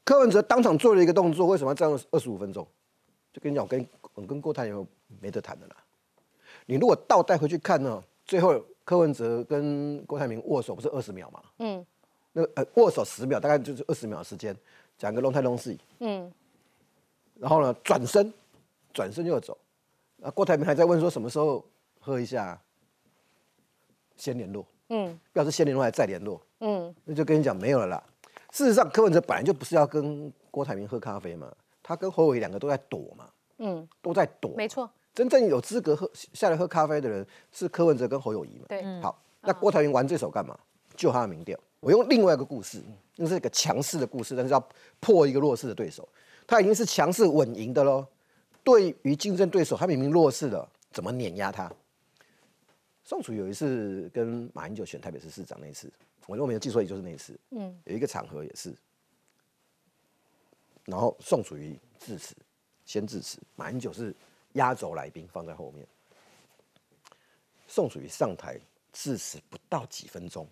[0.05, 2.67] 柯文哲当场做了一个动作，为什么要站二十五分钟？
[3.33, 4.87] 就跟你讲，我跟我跟郭台铭
[5.21, 5.77] 没得谈的啦。
[6.67, 11.41] 你如果倒带回去看呢，最后柯文哲跟郭台铭握手不是二十秒吗？
[11.59, 11.87] 嗯。
[12.33, 14.57] 那呃握手十秒，大概就是二十秒时间，
[14.97, 16.33] 讲个 long time long see，嗯，
[17.39, 18.33] 然后呢转身，
[18.93, 19.57] 转身就要走，
[20.23, 21.63] 啊郭台铭还在问说什么时候
[22.01, 22.59] 喝一下，
[24.17, 28.03] 先联络，嗯，表示先联络还是再联络，嗯，那就跟你讲没有了啦。
[28.51, 40.59] 事实上柯文哲本来就不是要跟郭台铭喝咖啡嘛，他跟侯伟两个都在躲嘛，嗯，都在躲，没错，真正有资格喝下来喝咖啡的人是柯文哲跟侯友谊嘛，对，好，那郭台铭玩这手干嘛？
[40.95, 41.59] 救他的民调。
[41.83, 42.81] 我用另外一个故事，
[43.17, 44.69] 那是一个强势的故事，但是要
[45.01, 46.09] 破一个弱势的对手。
[46.47, 48.07] 他已经是强势稳赢的喽。
[48.63, 51.71] 对于竞争对手，他明明弱势了，怎么碾压他？
[53.05, 55.93] 宋楚有一次跟马英九选台北市市长那一次，
[56.27, 57.37] 我如果没有记错，也就是那一次。
[57.51, 58.73] 嗯，有一个场合也是，
[60.85, 62.37] 然后宋楚瑜致辞，
[62.87, 64.15] 先致辞，马英九是
[64.53, 65.85] 压轴来宾放在后面。
[67.67, 68.57] 宋楚瑜上台
[68.93, 70.47] 致辞不到几分钟。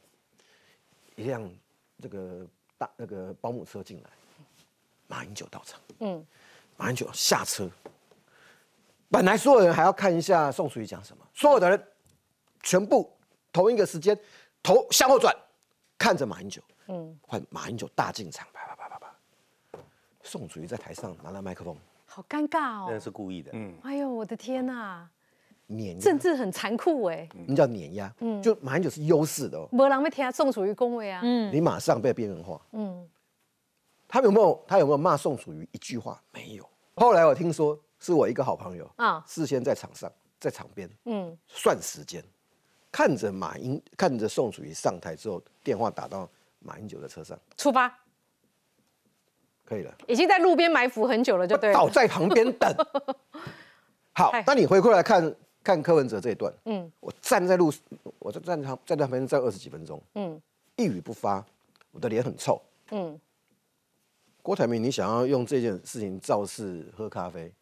[1.21, 1.49] 一辆
[2.01, 2.47] 这个
[2.79, 4.11] 大那个保姆车进来，
[5.07, 5.79] 马英九到场。
[5.99, 6.27] 嗯，
[6.79, 7.69] 马英九下车，
[9.11, 11.89] 本来所有人还要看一下宋楚瑜讲什么，所有的人
[12.63, 13.15] 全部
[13.53, 14.19] 同一个时间
[14.63, 15.35] 头向后转，
[15.99, 19.15] 看着马英九，嗯，换马英九大进场，啪啪啪啪啪，
[20.23, 25.07] 宋楚瑜在台上拿了麦克风，好尴尬哦，那是故意的，嗯，哎呦我的天哪，
[25.71, 33.09] 碾政治很残酷哎，你叫碾压，嗯，就马英九是优势的哦，没人会听宋楚瑜恭维啊，嗯，你马上被边缘化，嗯，
[34.09, 36.21] 他有没有他有没有骂宋楚瑜一句话？
[36.33, 36.69] 没有。
[36.95, 42.23] 后来我听说是我一个好朋友啊，事先在场上，在场边，嗯，算时间，
[42.91, 46.29] 看着马英，看着宋楚瑜上台之后，电话打到
[46.59, 47.89] 马英九的车上，出发，
[49.65, 52.75] 可以了，已经在路边埋伏很久了，就对，倒在旁边等。
[54.13, 57.73] 好，那你回过来看看柯文哲这一段，嗯，我站在路，
[58.19, 60.41] 我就站他站在旁边站二十几分钟，嗯，
[60.77, 61.45] 一语不发，
[61.93, 63.19] 我的脸很臭，嗯。
[64.43, 67.53] 郭台铭，你想要用这件事情造势喝咖啡，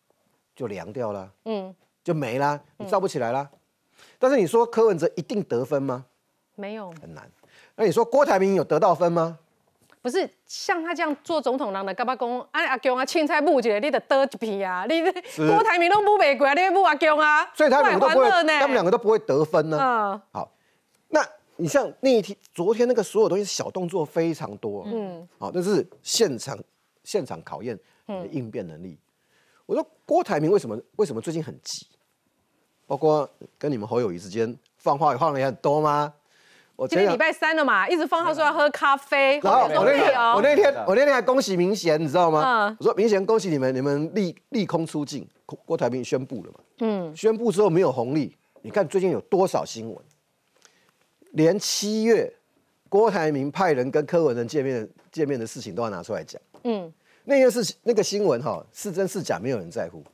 [0.55, 3.51] 就凉掉了，嗯，就没啦，你造不起来啦。
[4.17, 6.07] 但是你说柯文哲一定得分吗？
[6.55, 7.29] 没有，很难。
[7.75, 9.41] 那你说郭台铭有得到分吗？
[10.11, 15.03] 不是，像他这样做总统，人的干巴讲，啊阿强啊，青菜母一个，你得得一批啊，你
[15.37, 19.79] 郭台铭都母玫瑰，你母阿强啊，所以他们两个都不会，他们两个都不会得分呢。
[19.81, 20.51] 嗯，好，
[21.09, 26.59] 那你像那一天，昨天那个所有东西小动作非常多，嗯，好，那是现场。
[27.05, 28.99] 现场考验你的应变能力。
[29.65, 31.87] 我说郭台铭为什么为什么最近很急？
[32.87, 36.13] 包括跟你们侯友谊之间放话放的也很多吗？
[36.79, 39.41] 我今天礼拜三了嘛，一直放他说要喝咖啡。
[39.43, 42.77] 然后我那天我那天我那天还恭喜明贤，你知道吗？
[42.79, 45.29] 我说明贤恭喜你们，你们利利空出尽。
[45.45, 46.61] 郭台铭宣布了嘛？
[46.79, 48.33] 嗯，宣布之后没有红利。
[48.63, 49.99] 你看最近有多少新闻？
[51.33, 52.33] 连七月
[52.89, 56.41] 郭台铭派人跟柯文哲见面见面的事情都要拿出来讲。
[56.63, 56.93] 嗯。
[57.25, 60.05] 那件事情，那个新闻哈，是真是假，没有人在乎。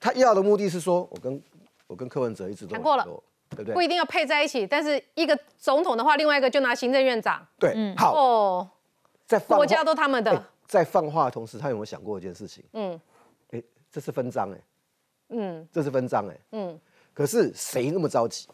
[0.00, 1.40] 他要的目的是说，我跟
[1.86, 3.06] 我跟柯文哲一直都谈过了，
[3.56, 3.74] 对不对？
[3.74, 7.46] 不一定要配在一起，但是一个总统的话，另外一个就拿行政院长。
[7.58, 8.70] 对，好哦，
[9.26, 12.64] 在国家都他们的，在放话的同时，他有没有想过一件事情？
[12.72, 13.00] 嗯，
[13.50, 14.58] 哎，这是分赃哎，
[15.30, 16.80] 嗯，这是分赃哎，嗯，
[17.14, 18.48] 可是谁那么着急？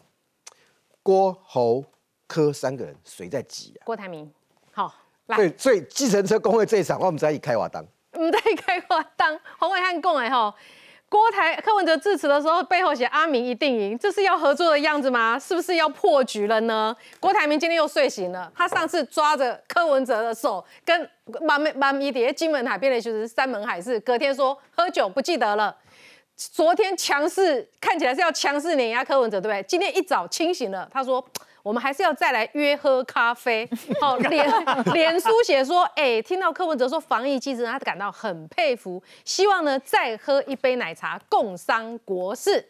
[1.01, 1.83] 郭侯
[2.27, 3.85] 柯三个人谁在急啊？
[3.85, 4.31] 郭台铭，
[4.71, 4.93] 好。
[5.35, 9.39] 所以，所以计程车工会这一场，我们在一开瓦当，我们在开瓦当。
[9.59, 10.51] 洪伟汉讲哎吼，
[11.09, 15.39] 郭台柯文哲致辞的时候，背后写阿明一定赢，这是要合作的样子吗？
[15.39, 16.95] 是不是要破局了呢？
[17.19, 21.09] 郭台铭今天又睡醒了，他上次抓着柯文哲的手，跟
[21.41, 25.75] 妈咪妈咪在金门海边的就是三门海誓，隔天说喝酒不记得了。
[26.35, 29.63] 昨天强势看起来是要强势碾压柯文哲，对不对？
[29.63, 31.25] 今天一早清醒了，他说。
[31.63, 33.69] 我们还是要再来约喝咖啡。
[33.99, 34.47] 好，脸
[34.93, 42.65] 脸书写说，哎，听到柯文哲说防疫机制，他感到很佩服，希望呢再喝一杯奶茶，共商国事。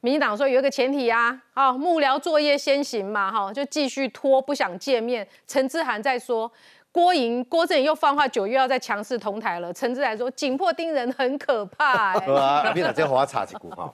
[0.00, 5.24] 民进党说有一个前提啊，好，幕僚作业先行嘛，哈，就继续拖，不想见面。
[5.46, 6.50] 陈志涵在说，
[6.90, 9.72] 郭莹、郭正又放话，九月要再强势同台了。
[9.72, 12.18] 陈志涵说，紧迫盯人很可怕。
[12.26, 13.92] 对啊，民进党这话差几股哈。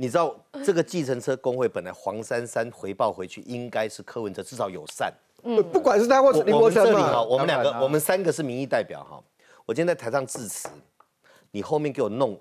[0.00, 0.34] 你知道
[0.64, 9.22] 这个计程车工会本来黄珊珊回报回去应该是柯文哲至少友善，嗯，不管是他或林国成这里哈，我们两个我们三个是民意代表哈，
[9.66, 10.70] 我今天在台上致辞。
[11.52, 12.38] 你后面给我弄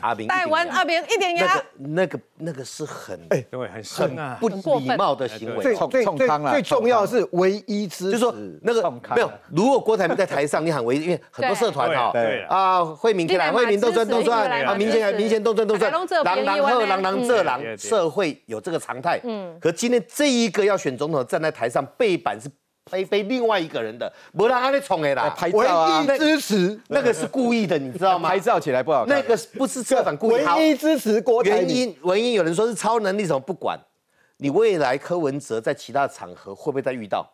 [0.00, 5.62] 阿炳，带完阿炳一点牙，那个那个是很哎，对，很深啊，不礼貌的行为。
[5.62, 8.32] 最最最最重要的是唯一之，就是说
[8.62, 9.30] 那个没有。
[9.50, 12.12] 如果郭台铭在台上，你喊唯一，因为很多社团哈，
[12.48, 15.90] 啊，惠民起来，惠民都争都争啊，明显明显都争都争，
[16.24, 19.20] 狼狼二狼狼这狼，社会有这个常态。
[19.24, 22.48] 嗯，可今天这一个要选总统站在台上背板是。
[22.90, 28.28] 非非另外一个人的，不让他去宠的啦，拍照啊，唯一支持那个是故意的，你知道吗？
[28.28, 30.34] 拍照起来不好看，那个不是策反故意。
[30.44, 33.76] 唯一支持郭原因原因有人说是超能力，什么不管，
[34.36, 37.28] 你未来柯文哲在其他场合会不会再遇到？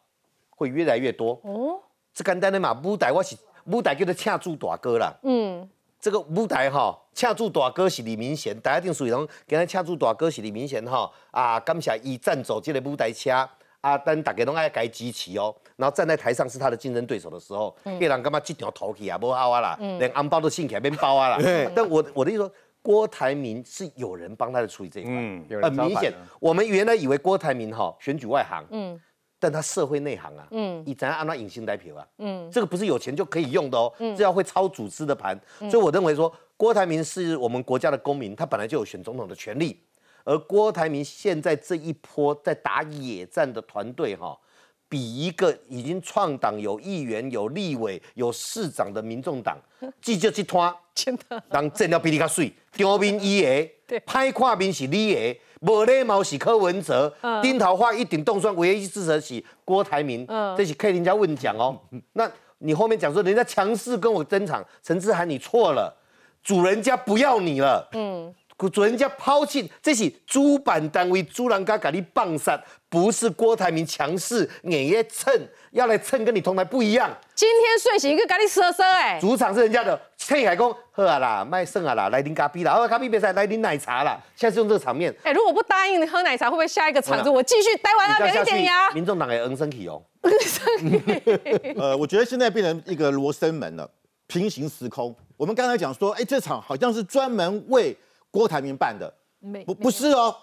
[0.48, 1.80] 会越来越多哦。
[2.14, 5.12] 这简单的嘛，舞台我是舞台叫做恰住大哥啦。
[5.22, 5.68] 嗯，
[6.00, 13.46] 这个舞台哈，恰住大哥是李明贤，大家一定属于讲，今日恰住大哥是李明贤哈啊，感谢伊站走这个舞台车。
[13.82, 21.38] 阿丹大家拢爱改机器哦，然后站在台上是他的竞争对手的时候，别人干嘛这条头起啊，不好啊啦，连安包都信起来变包啊啦。
[21.74, 25.12] 但我我的意思说，郭台铭是有人帮他在处理这一块，
[25.62, 26.12] 很明显。
[26.40, 29.00] 我们原来以为郭台铭哈选举外行，嗯，
[29.40, 35.36] 但他社会内行啊，嗯，你怎样按他隐形代表啊，嗯，这个不是有钱就可以用的哦，这要会操组织的盘。
[35.58, 39.80] 所以我认为说，郭台铭是我们国家的公民，他本来就有选总统的权利。
[40.24, 44.38] 而郭台铭现在这一波在打野战的团队哈，
[44.88, 49.58] 比一个已经创党有议员、有立委、有市长的民众党，
[50.00, 61.80] 记就去拖，真的，人真了比你较水，张面伊个， 歹看面是你个，无礼貌是柯文哲，丁桃花一顶动算，唯一支持是郭台铭，这是 K 人家问讲哦。
[62.12, 65.96] 那你后面讲说人家强势跟我登场，陈志涵你错了，
[66.42, 68.34] 主人家不要你了，嗯。
[68.68, 75.32] 主人家抛弃，这是主办单位主人家给你棒杀，不是郭台铭强势，眼也蹭，
[75.72, 77.10] 要来蹭跟你同台不一样。
[77.34, 85.12] 今天睡醒一个给你说说哎，主场是人家的，天海公喝啊啦，卖剩啊啦，来啉咖啡啦，喝咖啡别赛来啉奶茶啦，现在是用这个场面。
[85.24, 88.18] 哎，如果不答应喝奶茶，会不会下一个场子我继续待完啊？
[88.18, 88.90] 别点呀。
[88.92, 90.00] 民众党也恩身体哦。
[91.76, 93.90] 呃，我觉得现在变成一个罗生门了，
[94.28, 95.14] 平行时空。
[95.36, 97.96] 我们刚才讲说，哎，这场好像是专门为。
[98.32, 99.14] 郭台铭办的，
[99.64, 100.34] 不不是哦。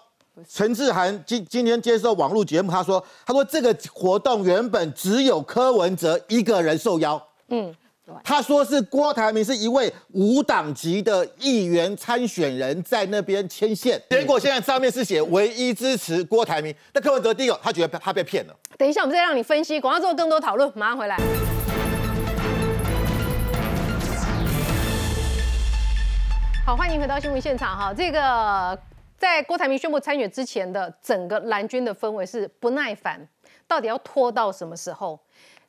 [0.48, 7.74] 陈志涵今今天接受网络节目，他说他说这个活动原本只有柯文哲一个人受邀，嗯，
[8.24, 18.56] 他说是郭台铭是一位无党籍的议员参选人在那边牵线，结果现在上面是写唯一支持郭台铭，那柯文哲第一个他觉得他被骗了。
[18.78, 21.18] 等一下我们再让你分析，广告之后更多讨论，马上回来。
[26.70, 27.92] 好，欢迎回到新闻现场哈。
[27.92, 28.78] 这个
[29.18, 33.20] 在郭台铭宣布参选之前的整个蓝军的氛围是不耐烦，
[33.66, 35.18] 到底要拖到什么时候？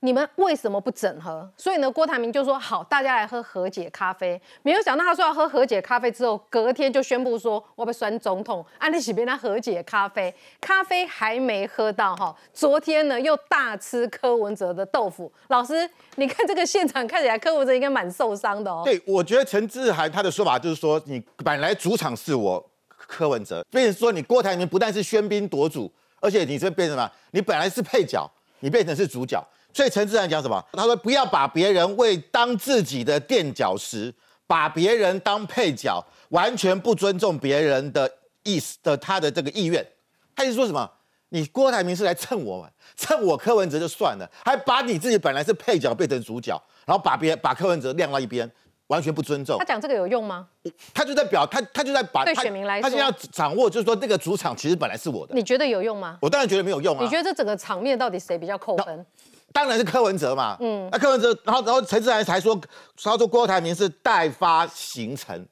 [0.04, 1.48] 你们为什么不整合？
[1.56, 4.40] 所以呢，郭台铭就说好，大家来喝和解咖啡。
[4.64, 12.36] 没有想到他说要喝和解咖啡之后，隔天就宣布说我被选总统，安利喜边他和解咖啡，咖啡还没喝到哈。
[12.52, 15.32] 昨天呢又大吃柯文哲的豆腐。
[15.50, 18.82] 老师，你看这个现场看起来柯文哲应该蛮受伤的哦。
[18.84, 27.12] 对，我觉得陈志涵他的说法就是说，你本来主场是我柯文哲，变成说你郭台铭不但是喧宾夺主，而且你这变成什么？
[27.30, 28.28] 你本来是配角，
[28.62, 29.40] 你变成是主角。
[29.74, 30.64] 所以陈志涵讲什么？
[30.74, 34.14] 他说不要把别人为当自己的垫脚石，
[34.48, 38.12] 把别人当配角，完全不尊重别人的
[38.44, 39.86] 意思的他的这个意愿。
[40.36, 40.90] 他是说什么？
[41.34, 48.52] 你郭台铭是来蹭我，蹭我柯文哲就算了，还把你自己本来是配角变成主角，然后把别把柯文哲晾到一边，
[48.88, 49.58] 完全不尊重。
[49.58, 50.50] 他讲这个有用吗？
[50.94, 55.34] 他就在表他他就在把对选民来说，他就要掌握，就是说那个主场其实本来是我的。
[55.34, 56.18] 你觉得有用吗？
[56.22, 57.02] 我当然觉得没有用啊。
[57.02, 59.06] 你觉得这整个场面到底谁比较扣分？
[59.54, 62.60] 当然是柯文哲嘛，嗯，那柯文哲，然后然后陈志涵才说，
[63.02, 65.46] 他说郭台铭是代发行程，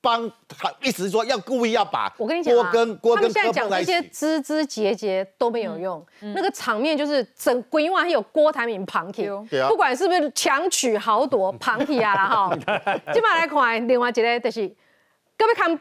[0.00, 9.30] 帮他意思是说要故意要把我跟你讲郭跟郭跟现在讲这些枝枝节节都没有用，那个场面就是整规划还有郭台铭旁听，
[9.68, 12.56] 不管是不是强取豪夺旁听啊啦哈，
[13.12, 14.68] 今晚来看另外一个就是
[15.36, 15.78] 各位看。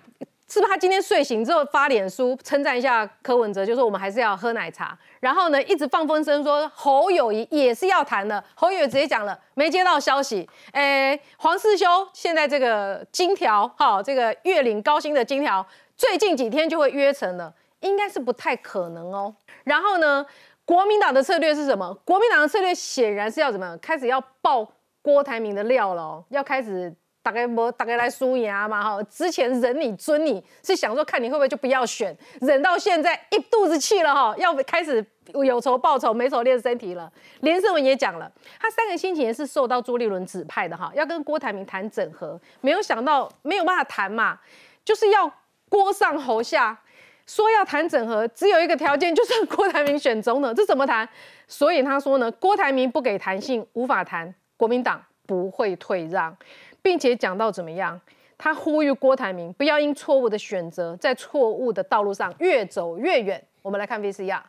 [0.56, 19.36] 是不是他今天睡醒之后发脸书称赞一下柯文哲，就说我们还是要喝奶茶，然后呢一直放风声说侯友谊也是要谈的，侯友谊直接讲了没接到消息，哎，黄世修现在这个金条哈，这个月领高薪的金条，最近几天就会约成了，应该是不太可能哦。
[19.66, 20.26] 然后呢，
[20.64, 21.94] 国民党的策略是什么？
[22.06, 24.66] 国民党的策略显然是要怎么开始要爆
[25.02, 26.96] 郭台铭的料了，要开始。
[27.26, 37.12] 大概不大概来输赢嘛哈，之前忍你尊你是想说看你会不会就不要选，忍到现在一肚子气了哈，要开始有仇报仇，没仇练身体了。
[37.40, 44.38] 连胜文也讲了，他三个星期前是受到朱立伦指派的哈，要跟郭台铭谈整合，没有想到没有办法谈嘛，
[44.84, 45.28] 就是要
[45.68, 46.80] 郭上侯下，
[47.26, 51.10] 说要谈整合，只有一个条件，就是郭台铭选总统，这怎么谈？
[51.48, 56.38] 所以他说呢，郭台铭不给弹性，无法谈，国民党不会退让。
[56.86, 58.00] 并且讲到怎么样，
[58.38, 63.44] 他呼吁郭台铭不要因错误的选择，在错误的道路上越走越远。
[63.64, 64.44] 我们来看 V C R。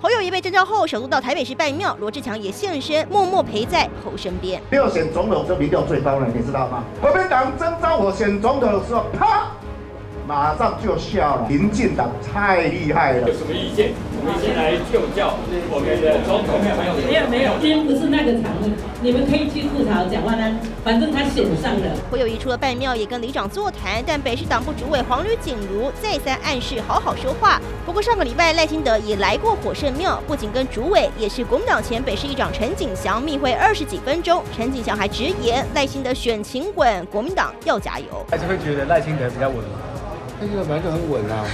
[0.00, 4.62] 侯友谊被征召后，首度到台北市拜庙，罗志强也现身，默默陪在侯身边。
[4.70, 6.82] 要选总统，这民调最高了，你知道吗？
[7.02, 9.50] 国民党征召我选总统的时候，啪。
[10.26, 13.28] 马上就笑了，民进党太厉害了。
[13.28, 13.92] 有什么意见？
[14.16, 15.36] 我们先来就教
[15.68, 16.56] 我们的总统。
[16.64, 18.70] 没有没有，今天不是那个场合，
[19.02, 21.92] 你们可以去吐槽蒋万安，反正他选上了。
[22.10, 27.60] 侯友一除了拜庙，也跟里长座谈，但北市党部主委黄吕锦如再三暗示好好说话。
[27.84, 34.42] 不过上个礼拜赖清德也来过火圣庙，不仅跟主委，也是国民党前北市议长陈景祥密会二十几分钟。
[34.56, 38.06] 陈景祥还直言赖清德选情稳，国民党要加油。
[38.30, 39.56] 还是会觉得赖清德比较稳
[40.34, 40.40] 吗？
[40.40, 41.44] 这个本来就很稳啊，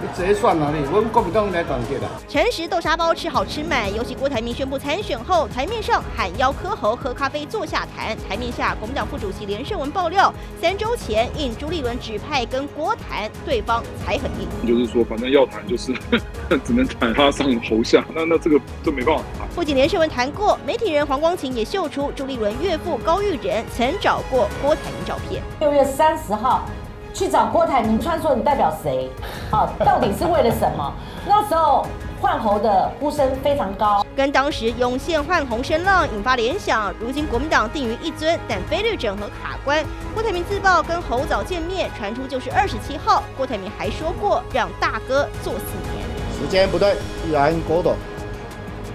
[0.00, 0.78] 你直接算哪里？
[0.92, 2.06] 我们国民党应该团结的。
[2.28, 14.48] 诚实豆沙包吃好吃满，尤其郭台铭宣布参选后，台面上喊邀柯侯喝咖啡坐下谈，台面下国民党副主席连胜文爆料，三周前应朱立伦指派跟郭谈，对方才很硬。
[14.66, 15.92] 就是说，反正要谈就是
[16.64, 19.48] 只能谈他上侯下，那那这个就没办法谈。
[19.54, 25.42] 不仅连胜文谈过，媒体人黄光琴也秀出朱立伦岳父高玉仁曾找过郭台铭照片。
[25.60, 26.66] 六月三十号。
[27.12, 29.10] 去找郭台铭，穿说你代表谁？
[29.50, 30.92] 好，到底是为了什么？
[31.26, 31.86] 那时候
[32.20, 36.92] 换猴的呼声非常高，跟当时涌现换红声浪引发联想。
[36.98, 39.84] 如今国民党定于一尊，但菲律整合卡关。
[40.14, 43.22] 郭台铭自曝跟侯早见面，传出就是二十七号。
[43.36, 46.04] 郭台铭还说过让大哥做四年。
[46.40, 47.94] 时间不对，既然郭董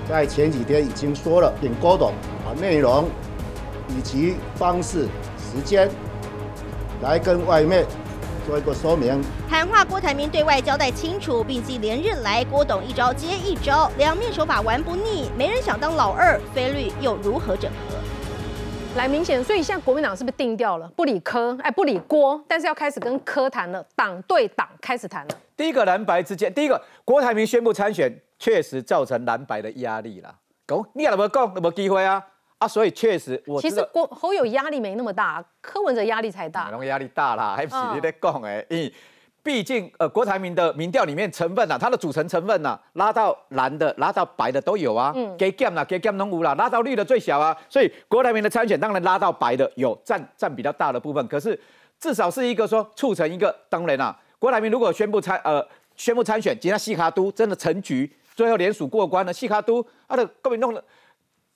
[0.10, 2.12] 在前几天已经说了，请郭董
[2.44, 3.08] 把内容
[3.90, 5.08] 以及方式、
[5.38, 5.90] 时间
[7.02, 7.86] 来跟外面。
[8.46, 9.20] 做一个说明。
[9.50, 15.30] 谈话，郭台铭对外交代清楚，并继连日来郭董一招接一招，两面手法玩不腻。
[15.36, 17.98] 没人想当老二，菲律又如何整合？
[18.96, 20.88] 来，明显，所以现在国民党是不是定掉了？
[20.96, 25.36] 不理柯，哎，不理郭，但是要开始跟柯谈了，党对党开始谈了。
[25.58, 30.34] 第一个蓝白之间，第一个郭台铭宣布参选，确实造成蓝白的压力了。
[30.68, 32.24] 讲，你也没讲，没机会啊。
[32.58, 36.72] 啊，所以确实，我其实郭侯友压力没那么大，柯文哲压力才大。
[36.86, 38.66] 压力大啦，还不是你在讲哎？
[38.70, 38.92] 因
[39.44, 45.12] 毕竟呃，郭台铭的民调里面成分呐，它的组成成分呐，拉到蓝的、拉到白的都有啊。
[45.16, 45.38] 嗯。
[45.38, 47.56] 给减啦，给减拢有啦，拉到绿的最小啊。
[47.70, 51.60] 所以郭台铭的参选当然拉到白的有占占比较大的部分，可是
[52.00, 53.56] 至少是一个说促成一个。
[53.70, 55.64] 当然啦，郭台铭如果宣布参呃
[55.96, 60.84] 宣布参选，其他西卡都真的成局，最后联署过关了，西卡都他的国民弄了。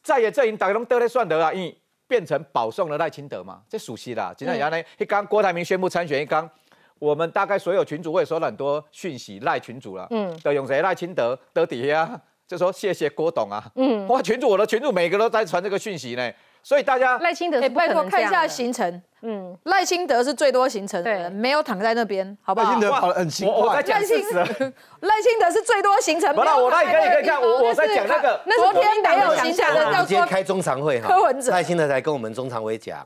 [0.10, 4.34] 在野阵营大家拢得来算得啊，因为变成保送了赖清德嘛，这熟悉啦。
[4.36, 6.50] 今天原来一刚郭台铭宣布参选一刚，
[6.98, 16.32] 我们大概所有群主我也收了很多讯息赖群主了，嗯，都用谁赖清德得底下就说谢谢郭董啊，嗯，哇群主我的群主每个都在传这个讯息呢。
[16.64, 19.00] 所以大家赖清德，拜托看一下行程。
[19.22, 22.68] 嗯，赖清德是最多行程的人，没有躺在那边，好不好？
[22.68, 23.76] 赖清德跑得很勤快。
[23.76, 24.40] 赖清德，
[25.02, 26.34] 赖清德是最多行程。
[26.36, 28.42] 不是，我那你可以可以看，我我在讲那个。
[28.58, 31.08] 昨天没有行程的，叫今天开中常会哈。
[31.08, 33.06] 柯文哲，赖清德才跟我们中常委讲。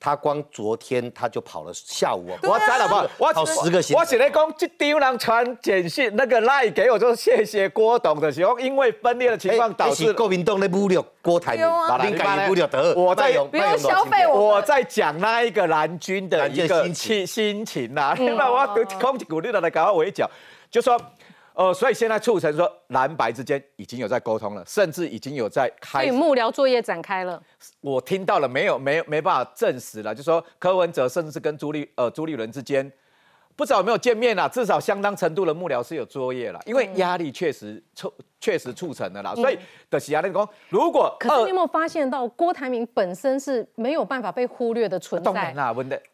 [0.00, 3.94] 他光昨天他就跑了下午，我猜了吧，我跑十个星。
[3.94, 12.94] 我写来讲，这丢人传简讯，那个赖给我说谢谢郭董的时候，因为分裂的情况导致郭民党的侮辱郭台铭，把人改侮辱得。
[12.94, 18.66] 我在不用消费我，我在讲那一个蓝军的一个心心情呐， 因为我
[18.98, 20.26] 空气鼓励的来搞我围剿，
[20.70, 20.98] 就说。
[21.60, 27.42] 呃，所以现在促成说蓝白之间已经有在沟通了，甚至已经有在开，所以幕僚作业展开了。
[27.82, 32.90] 我听到了，没有，没有，没办法证实了，就说柯文哲甚至是跟朱立呃朱立伦之间。
[33.60, 39.58] 不知道有没有见面啦，至少相当程度的幕僚是有作业了，因为压力确实促确实促成的啦，所以
[39.90, 45.54] 的喜亚那公，如果可是你有没有发现到郭台铭本身是没有办法被忽略的存在，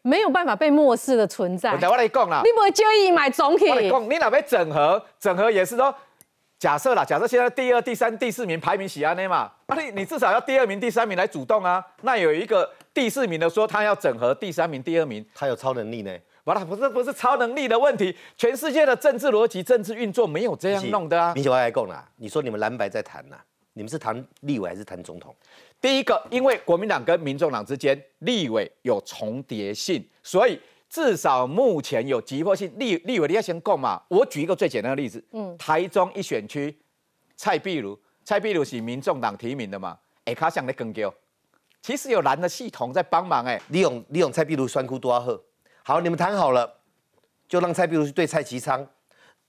[0.01, 1.71] 没有办法被漠视的存在。
[1.71, 3.69] 我来讲啦，你不会介意买总体？
[3.69, 5.01] 我讲，你哪边整合？
[5.17, 5.95] 整合也是说，
[6.59, 11.81] 假设啦，假设现在第二、第三、第四名排名喜亚内嘛，啊你你至少要第二名、第三名来主动啊。
[12.01, 16.11] 那有一个第四名的说他要整合第三名、第二名，他有超能力呢。
[16.47, 21.33] 完了，不是不是超能力的问题，全世界的政治逻辑、政治运作没有这样弄的啊。
[21.33, 23.35] 民选外来共啦，你说你们蓝白在谈呐？
[23.73, 25.35] 你们是谈立委还是谈总统？
[25.81, 30.57] 第一个，因为国民党跟民众党之间立委有重叠性，所以
[30.89, 32.71] 至少目前有急迫性。
[32.77, 34.01] 立立委你要先供嘛。
[34.07, 36.73] 我举一个最简单的例子，嗯，台中一选区
[37.35, 41.13] 蔡壁如，蔡壁如是民众党提名的嘛，哎，他想来更高，
[41.81, 45.43] 其实有蓝的系统在帮忙哎，利用利用蔡壁如酸哭多阿赫。
[45.87, 46.69] 好，你们谈好了，
[47.47, 48.85] 就让蔡壁如去对蔡其昌。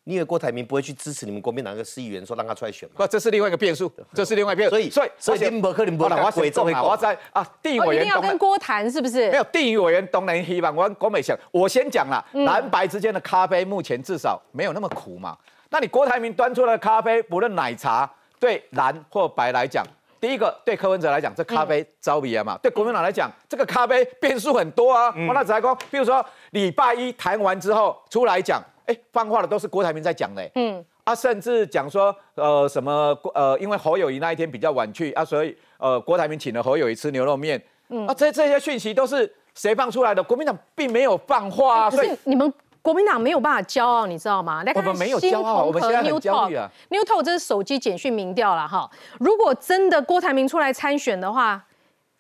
[0.05, 2.95] 你以为郭台铭不会去支持你们国民党那个市议员，说让他出来选吗？
[2.99, 4.77] 不，这是另外一个变数，这是另外一个变数。
[4.77, 9.29] 所以，所以，所以，伯克林伯我会做，我在啊，地委员要跟郭谈是不是？
[9.33, 15.37] 没有，地委员东南希望我郭美想，我先讲了，蓝白之间的咖啡目前至少没有那么苦嘛。
[15.71, 18.09] 那你郭台铭端出来的咖啡，不论奶茶
[18.39, 19.85] 对蓝或白来讲。
[20.21, 25.13] 第一个对柯文哲来讲，这咖啡招鼻啊嘛；对国民党来讲，这个咖啡变数很多啊。
[25.29, 30.51] 我那子来讲，比如说礼拜一谈完之后出来讲，哎，放话的都是郭台铭在讲嘞。
[30.55, 37.63] 嗯，啊，甚至讲说，呃，什么呃，因为侯友谊那一天比较晚去啊，所以呃，郭台铭请了侯友谊吃牛肉面。
[37.91, 40.23] 嗯，啊，这这些讯息都是谁放出来的？
[40.23, 42.53] 国民党并没有放话，所以你们。
[42.89, 44.65] 国民党没有办法骄傲，你知道吗？
[44.75, 46.71] 我们没有骄傲，我们现在很焦虑啊。
[46.89, 48.91] New Talk 这是手机简讯民调了哈。
[49.19, 51.63] 如果真的郭台铭出来参选的话，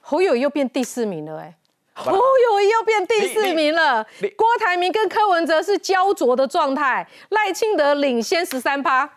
[0.02, 1.54] 侯友又变第四名了哎。
[1.94, 4.06] 侯友谊又变第四名了。
[4.36, 9.08] 郭台铭跟柯文哲是焦灼的状态，赖清德领先十三趴。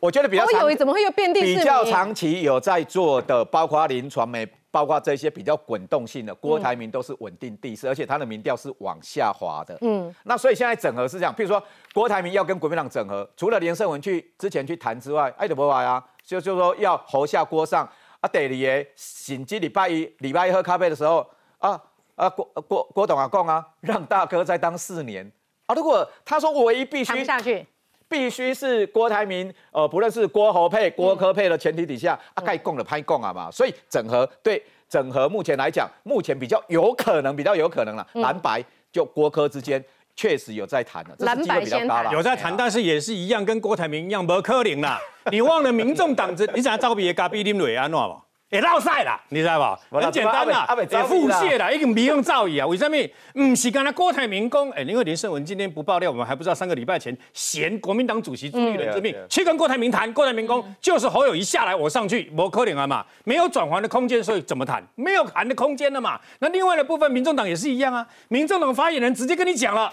[0.00, 1.58] 我觉得比较侯友谊怎么会又变第四名？
[1.58, 9.78] 比较长期有在做的，包括林传媒，包括这些比较滚动性的，郭台铭都是稳定第四，而且他的民调是往下滑的。
[9.82, 11.62] 嗯，那所以现在整合是这样，譬如说
[11.92, 17.88] 郭台铭要跟国民党整合，除了连胜文去之前去谈之外，爱德伯华呀，就就说要侯下郭上。
[18.18, 21.24] 啊，第二个，甚至礼拜一、礼拜一喝咖啡的时候，
[21.58, 21.80] 啊
[22.16, 25.30] 啊，郭郭郭董啊共啊，让大哥再当四年
[25.66, 25.74] 啊。
[25.74, 27.66] 如果他说唯一必须下去，
[28.08, 33.50] 必须是郭台铭，呃，不论是郭侯配、郭科配的前提底下，啊，该供的拍供啊嘛。
[33.50, 39.84] 所以整合对整合目前来讲，目前比较有可能，比较有可能了，蓝白就郭科之间。
[40.16, 44.96] 确实有在谈的，蓝白先谈，有在谈，但是也是一样，跟郭台铭一样，没可能啦。
[45.32, 48.16] 你忘了民众党子，你想招别咖比林瑞安喏？
[48.54, 49.98] 也落赛啦，你知道不？
[49.98, 52.66] 很简单啦，也腹泻啦，已经民用造诣啊。
[52.68, 52.96] 为什么？
[53.42, 60.12] 唔是刚才郭台铭讲，哎，因为林胜文今天不爆料，我们还不知道三个礼拜前嫌国民党主席朱立伦之命，去跟郭台铭谈。
[60.12, 64.80] 郭台铭讲，就是侯友谊下来，我上去，我可怜啊嘛，没有转圜的空间，所以怎么谈？
[64.94, 66.20] 没有谈的空间了嘛。
[66.38, 68.06] 那另外的部分，民众党也是一样啊。
[68.28, 69.92] 民众党发言人直接跟你讲了。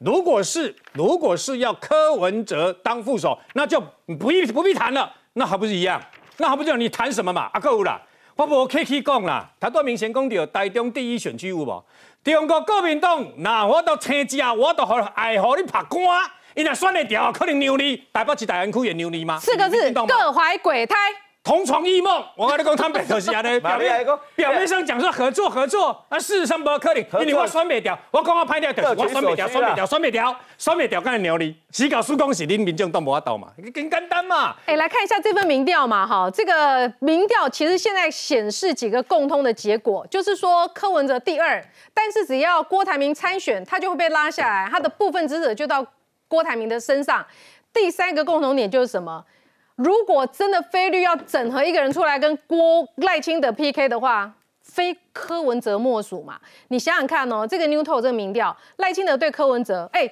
[0.00, 3.80] 如果是如果是要柯文哲当副手，那就
[4.18, 5.98] 不必不必谈了，那还不是一样？
[6.38, 7.50] 那还不就你谈什么嘛？
[7.52, 8.00] 啊，够啦，
[8.36, 11.84] 我无客气讲啦，他都明显讲到台中第一选区有无？
[12.24, 16.02] 中国国民党，那我都青只，我都爱好你拍官，
[16.54, 19.38] 伊若选得掉，可能让你，台北市大安区也让你吗？
[19.38, 20.96] 四个字，各怀鬼胎。
[21.44, 27.04] 同床异梦，我跟你讲，他们就是安尼， 表面表面上讲说合作合作，啊，事实上不可能。
[27.26, 34.54] 因为我选不掉，我刚刚拍掉，我选不掉，选不掉，选不掉，选不掉，刚才牛你，只搞输公是恁民众都无法到嘛，更简单嘛。
[34.66, 41.60] 哎，来看一下这份民调嘛，哈，这个民调其实现在显示几个共通的结果，就是说柯文哲第二，
[41.92, 45.84] 但是只要郭台铭参选，他就会被拉下来，他的部分支持就到
[46.28, 47.26] 郭台铭的身上。
[47.74, 49.24] 第三个共同点就是什么？
[49.76, 56.38] 如果真的菲律要整合一个人出来跟郭赖清德 PK 的话，非柯文哲莫属嘛？
[56.68, 60.08] 你想想看哦，这个 New t o 这个民调，赖清德对柯文哲，哎，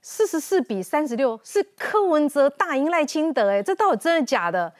[0.00, 4.72] 四十四比三十六，是柯文哲大赢赖清德，哎，这到底真的假的？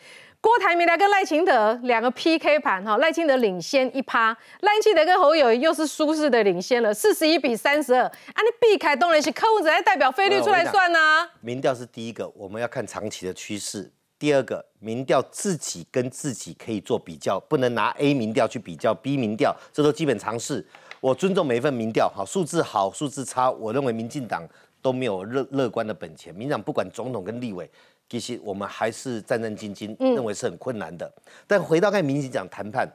[0.49, 8.05] 郭台铭来跟赖清德两个 PK 盘哈，赖清德领先一趴，赖清德跟侯友又是舒适的领先了，四十一比三十二。
[8.05, 11.29] 啊，你避开东联是柯文哲在代表菲律出来算呢？
[11.43, 13.93] 民调是第一个，我们要看长期的趋势。
[14.19, 20.67] 第二个，民调自己跟自己可以做比较，不能拿 A 民调去比较 B 民调，这都基本常识。
[21.01, 24.49] 我尊重每一份民调，好数字好数字差，我认为民进党
[24.81, 26.35] 都没有乐乐观的本钱。
[26.35, 27.71] 民党不管总统跟立委。
[28.09, 31.13] 其实我们还是战战兢兢，认为是很困难的。
[31.47, 32.89] 但回到看民进讲谈判，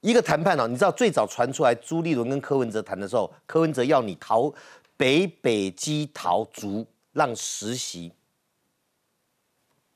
[0.00, 4.52] 一个谈判哦，你知道最早传出来朱立伦跟柯文哲谈的时候，柯文哲要你逃
[4.96, 8.12] 北北基逃族让实习。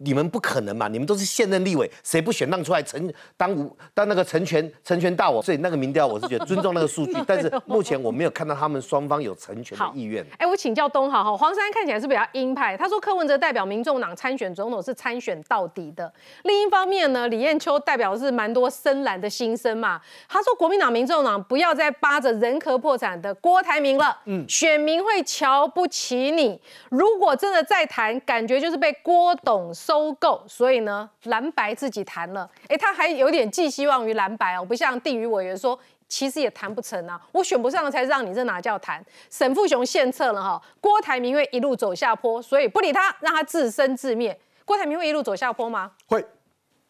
[0.04, 0.88] 你们不可能嘛？
[0.88, 5.42] 你们都是现任立委，谁不选让出来成当无当那个成全成全大我？
[5.42, 10.24] 所以那个民调我是觉得尊重那个数据， 但是目前我没有看到他们双方有成全的意愿。
[10.38, 16.12] 哎，我请教东豪哈，黄珊看起来是比较鹰派，他说柯文哲代表民众党参选总统是参选到底的。
[16.42, 26.60] 另一方面呢，李彦秋代表是蛮多深蓝的心声嘛，他说国民党、民众党不要再扒着人壳破产的郭台铭了，嗯，选民会瞧不起你。
[26.90, 29.72] 如果真的再谈，感觉就是被郭董。
[29.94, 35.78] 收购，所以呢，蓝白自己谈了，哎，他还有点寄希望于蓝白哦，不像地余委员说，
[36.08, 39.04] 其实也谈不成啊，我选不上才让你这哪叫谈？
[39.30, 44.36] 沈富雄献策了哈，郭台铭会一路走下坡，所以不理他，让他自生自灭。
[44.64, 45.92] 郭台铭会一路走下坡吗？
[46.08, 46.26] 会，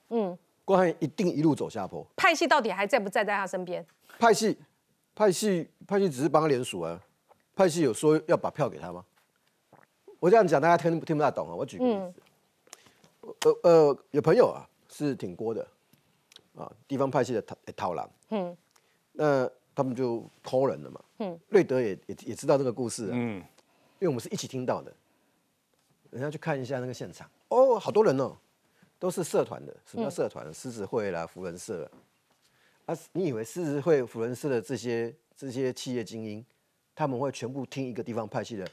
[0.09, 2.07] 嗯，郭台铭一定一路走下坡。
[2.17, 3.85] 派系到底还在不在在他身边？
[4.19, 4.59] 派系，
[5.15, 6.99] 派系，派系只是帮他联署啊，
[7.55, 9.05] 派系有说要把票给他吗？
[10.21, 12.15] 我这样讲大家听听不大懂啊，我举个例子。
[13.45, 15.67] 呃呃，有朋友啊，是挺多的，
[16.55, 18.57] 啊，地方派系的套套狼，嗯，
[19.13, 23.37] 那他们就偷人了嘛，嗯，瑞德也也也知道这个故事，嗯，
[23.99, 24.93] 因为我们是一起听到的，
[26.11, 28.37] 人家去看一下那个现场，哦，好多人哦，
[28.99, 30.53] 都是社团的，什么叫社团？
[30.53, 31.91] 狮子会啦，福人社，
[32.87, 36.45] 啊，你以为狮子会、福人社的这些这些企业精英，
[36.95, 38.69] 他们会全部听一个地方派系的？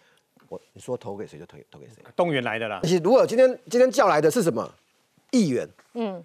[0.52, 2.82] 我你说投给谁就投投给谁，动员来的啦。
[2.84, 4.70] 而且如果今天今天叫来的是什么
[5.32, 6.22] 议员，嗯，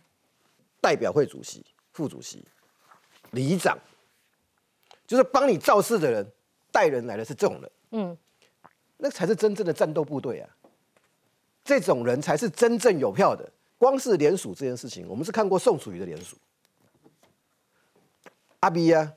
[0.80, 2.44] 代表会主席、副主席、
[3.30, 3.78] 里长，
[5.06, 6.26] 就是帮你造势的人，
[6.72, 8.18] 带人来的是这种人，嗯，
[8.96, 10.50] 那才是真正的战斗部队啊。
[11.62, 13.48] 这种人才是真正有票的。
[13.78, 16.36] 光是联署这件事情，我们是看过宋楚瑜的联署，
[18.58, 19.12] 阿 B 呀，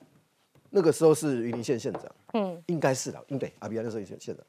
[0.70, 2.04] 那个时候是云林县县长，
[2.34, 4.46] 嗯，应该是的，应对阿比啊那时候县县长。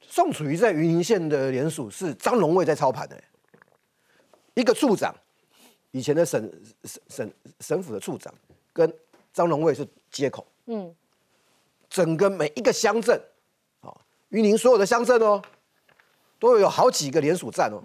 [0.00, 3.22] 宋楚瑜在云林县的联署是张荣卫在操盘的，
[4.54, 5.14] 一个处长，
[5.92, 6.50] 以前的省
[6.82, 8.34] 省省省府的处长，
[8.72, 8.92] 跟
[9.32, 10.92] 张荣卫是接口，嗯，
[11.88, 13.22] 整个每一个乡镇，
[13.82, 13.94] 啊，
[14.30, 15.40] 云林所有的乡镇哦，
[16.40, 17.80] 都有好几个联署站哦，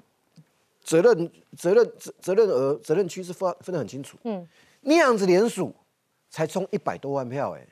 [0.84, 4.48] 责任责任责责任额责任区是分分得很清楚，嗯，
[4.82, 5.76] 那样子联署
[6.32, 7.68] 才冲一百多万票哎，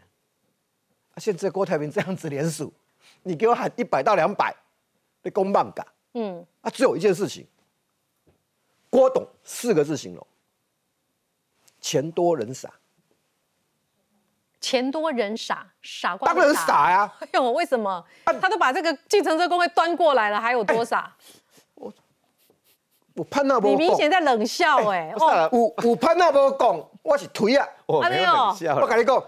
[1.15, 2.71] 啊，现在郭台铭这样子联署。
[3.23, 4.55] 你给我喊一百到两百，
[5.21, 5.85] 你公棒噶？
[6.13, 7.47] 嗯，啊，只有一件事情，
[8.89, 10.27] 郭董四个字形容：
[11.81, 12.71] 钱多人傻。
[14.61, 17.13] 钱多人傻，傻瓜当然傻呀！
[17.19, 18.05] 哎呦，为什么？
[18.23, 21.13] 他都把这个计程车工会端过来了，还有多傻？
[21.75, 21.93] 我
[23.15, 25.13] 我潘那波，你明显在冷笑哎！
[25.19, 27.67] 哦，我我潘那波讲，我是推啊！
[27.85, 29.21] 我没有冷笑，我跟你讲。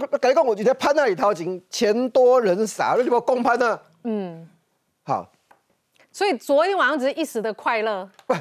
[0.00, 3.78] 那改讲，我觉得潘那里掏钱，钱多人傻，那就不公潘呢。
[4.04, 4.48] 嗯，
[5.04, 5.30] 好。
[6.12, 8.34] 所以昨天晚上只是一时的快乐，不，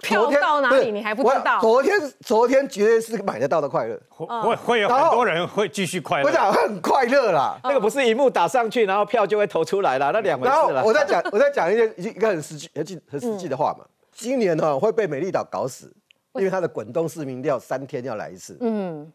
[0.00, 1.58] 票到哪里你还不知道。
[1.60, 6.24] 昨天昨天绝对是买得到的快乐，会会有很多人会继续快乐。
[6.24, 10.84] 不是很快乐啦，那个不是荧幕打上去，然后票就会投出来了，那两回事了。
[10.84, 13.84] 我在讲，我在讲一件一个很实际、很很实际的话嘛。
[14.12, 15.92] 今年呢会被美丽岛搞死，
[16.34, 18.56] 因为它的滚动市民调三天要来一次。
[18.60, 19.10] 嗯。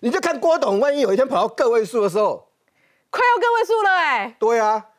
[0.00, 2.48] 你就看郭董，万一有一天跑到个位数的时候，
[3.10, 4.36] 快要个位数了哎。
[4.38, 4.90] 对啊，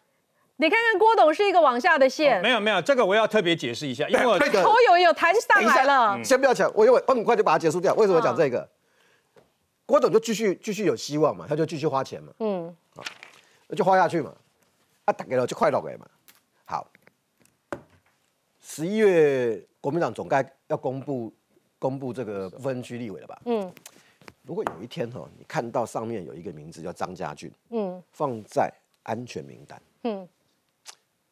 [0.58, 2.42] 你看看郭董是一个往下的线。
[2.42, 6.22] 没有没有，这个我要特别解释一下，因为我头有有弹上来了。
[6.24, 7.94] 先不要讲，我因为我很快就把它结束掉。
[7.96, 8.68] 为什么讲这个？
[9.86, 12.32] 郭董就继续继续有希望嘛，他就继续花钱嘛。
[12.40, 12.76] 嗯，
[13.76, 14.34] 就花下去嘛。
[15.06, 16.06] 啊，打给了就快乐给嘛。
[16.66, 16.86] 好，
[18.62, 21.34] 十一月国民党总该要公布
[21.80, 23.42] 公布这个分区立委了吧？
[23.46, 23.74] 嗯。
[24.50, 28.74] 如果有一天哈，你看到上面有一个名字叫张家俊，嗯，放在
[29.04, 30.28] 安全名单，嗯，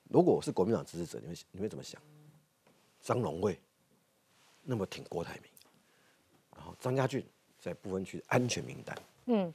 [0.03, 1.99] 如果我是国民党支持者，你会你会怎么想？
[3.01, 3.59] 张荣卫
[4.61, 5.49] 那么挺郭台铭，
[6.55, 7.25] 然后张家俊
[7.59, 8.95] 在不分区安全名单，
[9.25, 9.51] 嗯，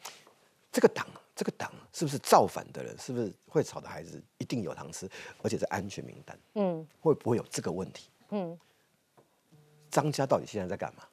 [0.72, 1.06] 这个党
[1.36, 2.98] 这个党是不是造反的人？
[2.98, 5.08] 是不是会吵的孩子一定有糖吃？
[5.40, 8.10] 而且在安全名单，嗯，会不会有这个问题？
[8.30, 8.58] 嗯，
[9.88, 11.04] 张家到底现在在干嘛？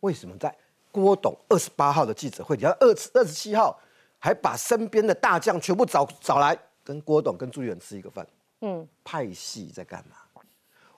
[0.00, 0.54] 为什么在？
[1.02, 3.76] 郭董二十八号的记者会，然后二二十七号
[4.20, 8.24] 还把身边的大将全部找找来，跟郭董跟朱立伦吃一个饭。
[8.60, 10.14] 嗯，派系在干嘛？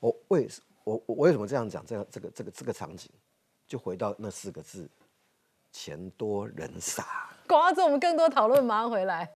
[0.00, 0.46] 我为
[0.84, 1.84] 我我为什么这样讲？
[1.86, 3.10] 这样这个这个这个场景，
[3.66, 4.86] 就回到那四个字：
[5.72, 7.30] 钱多人傻。
[7.48, 9.24] 广告之后，我们更多讨论，马上回来。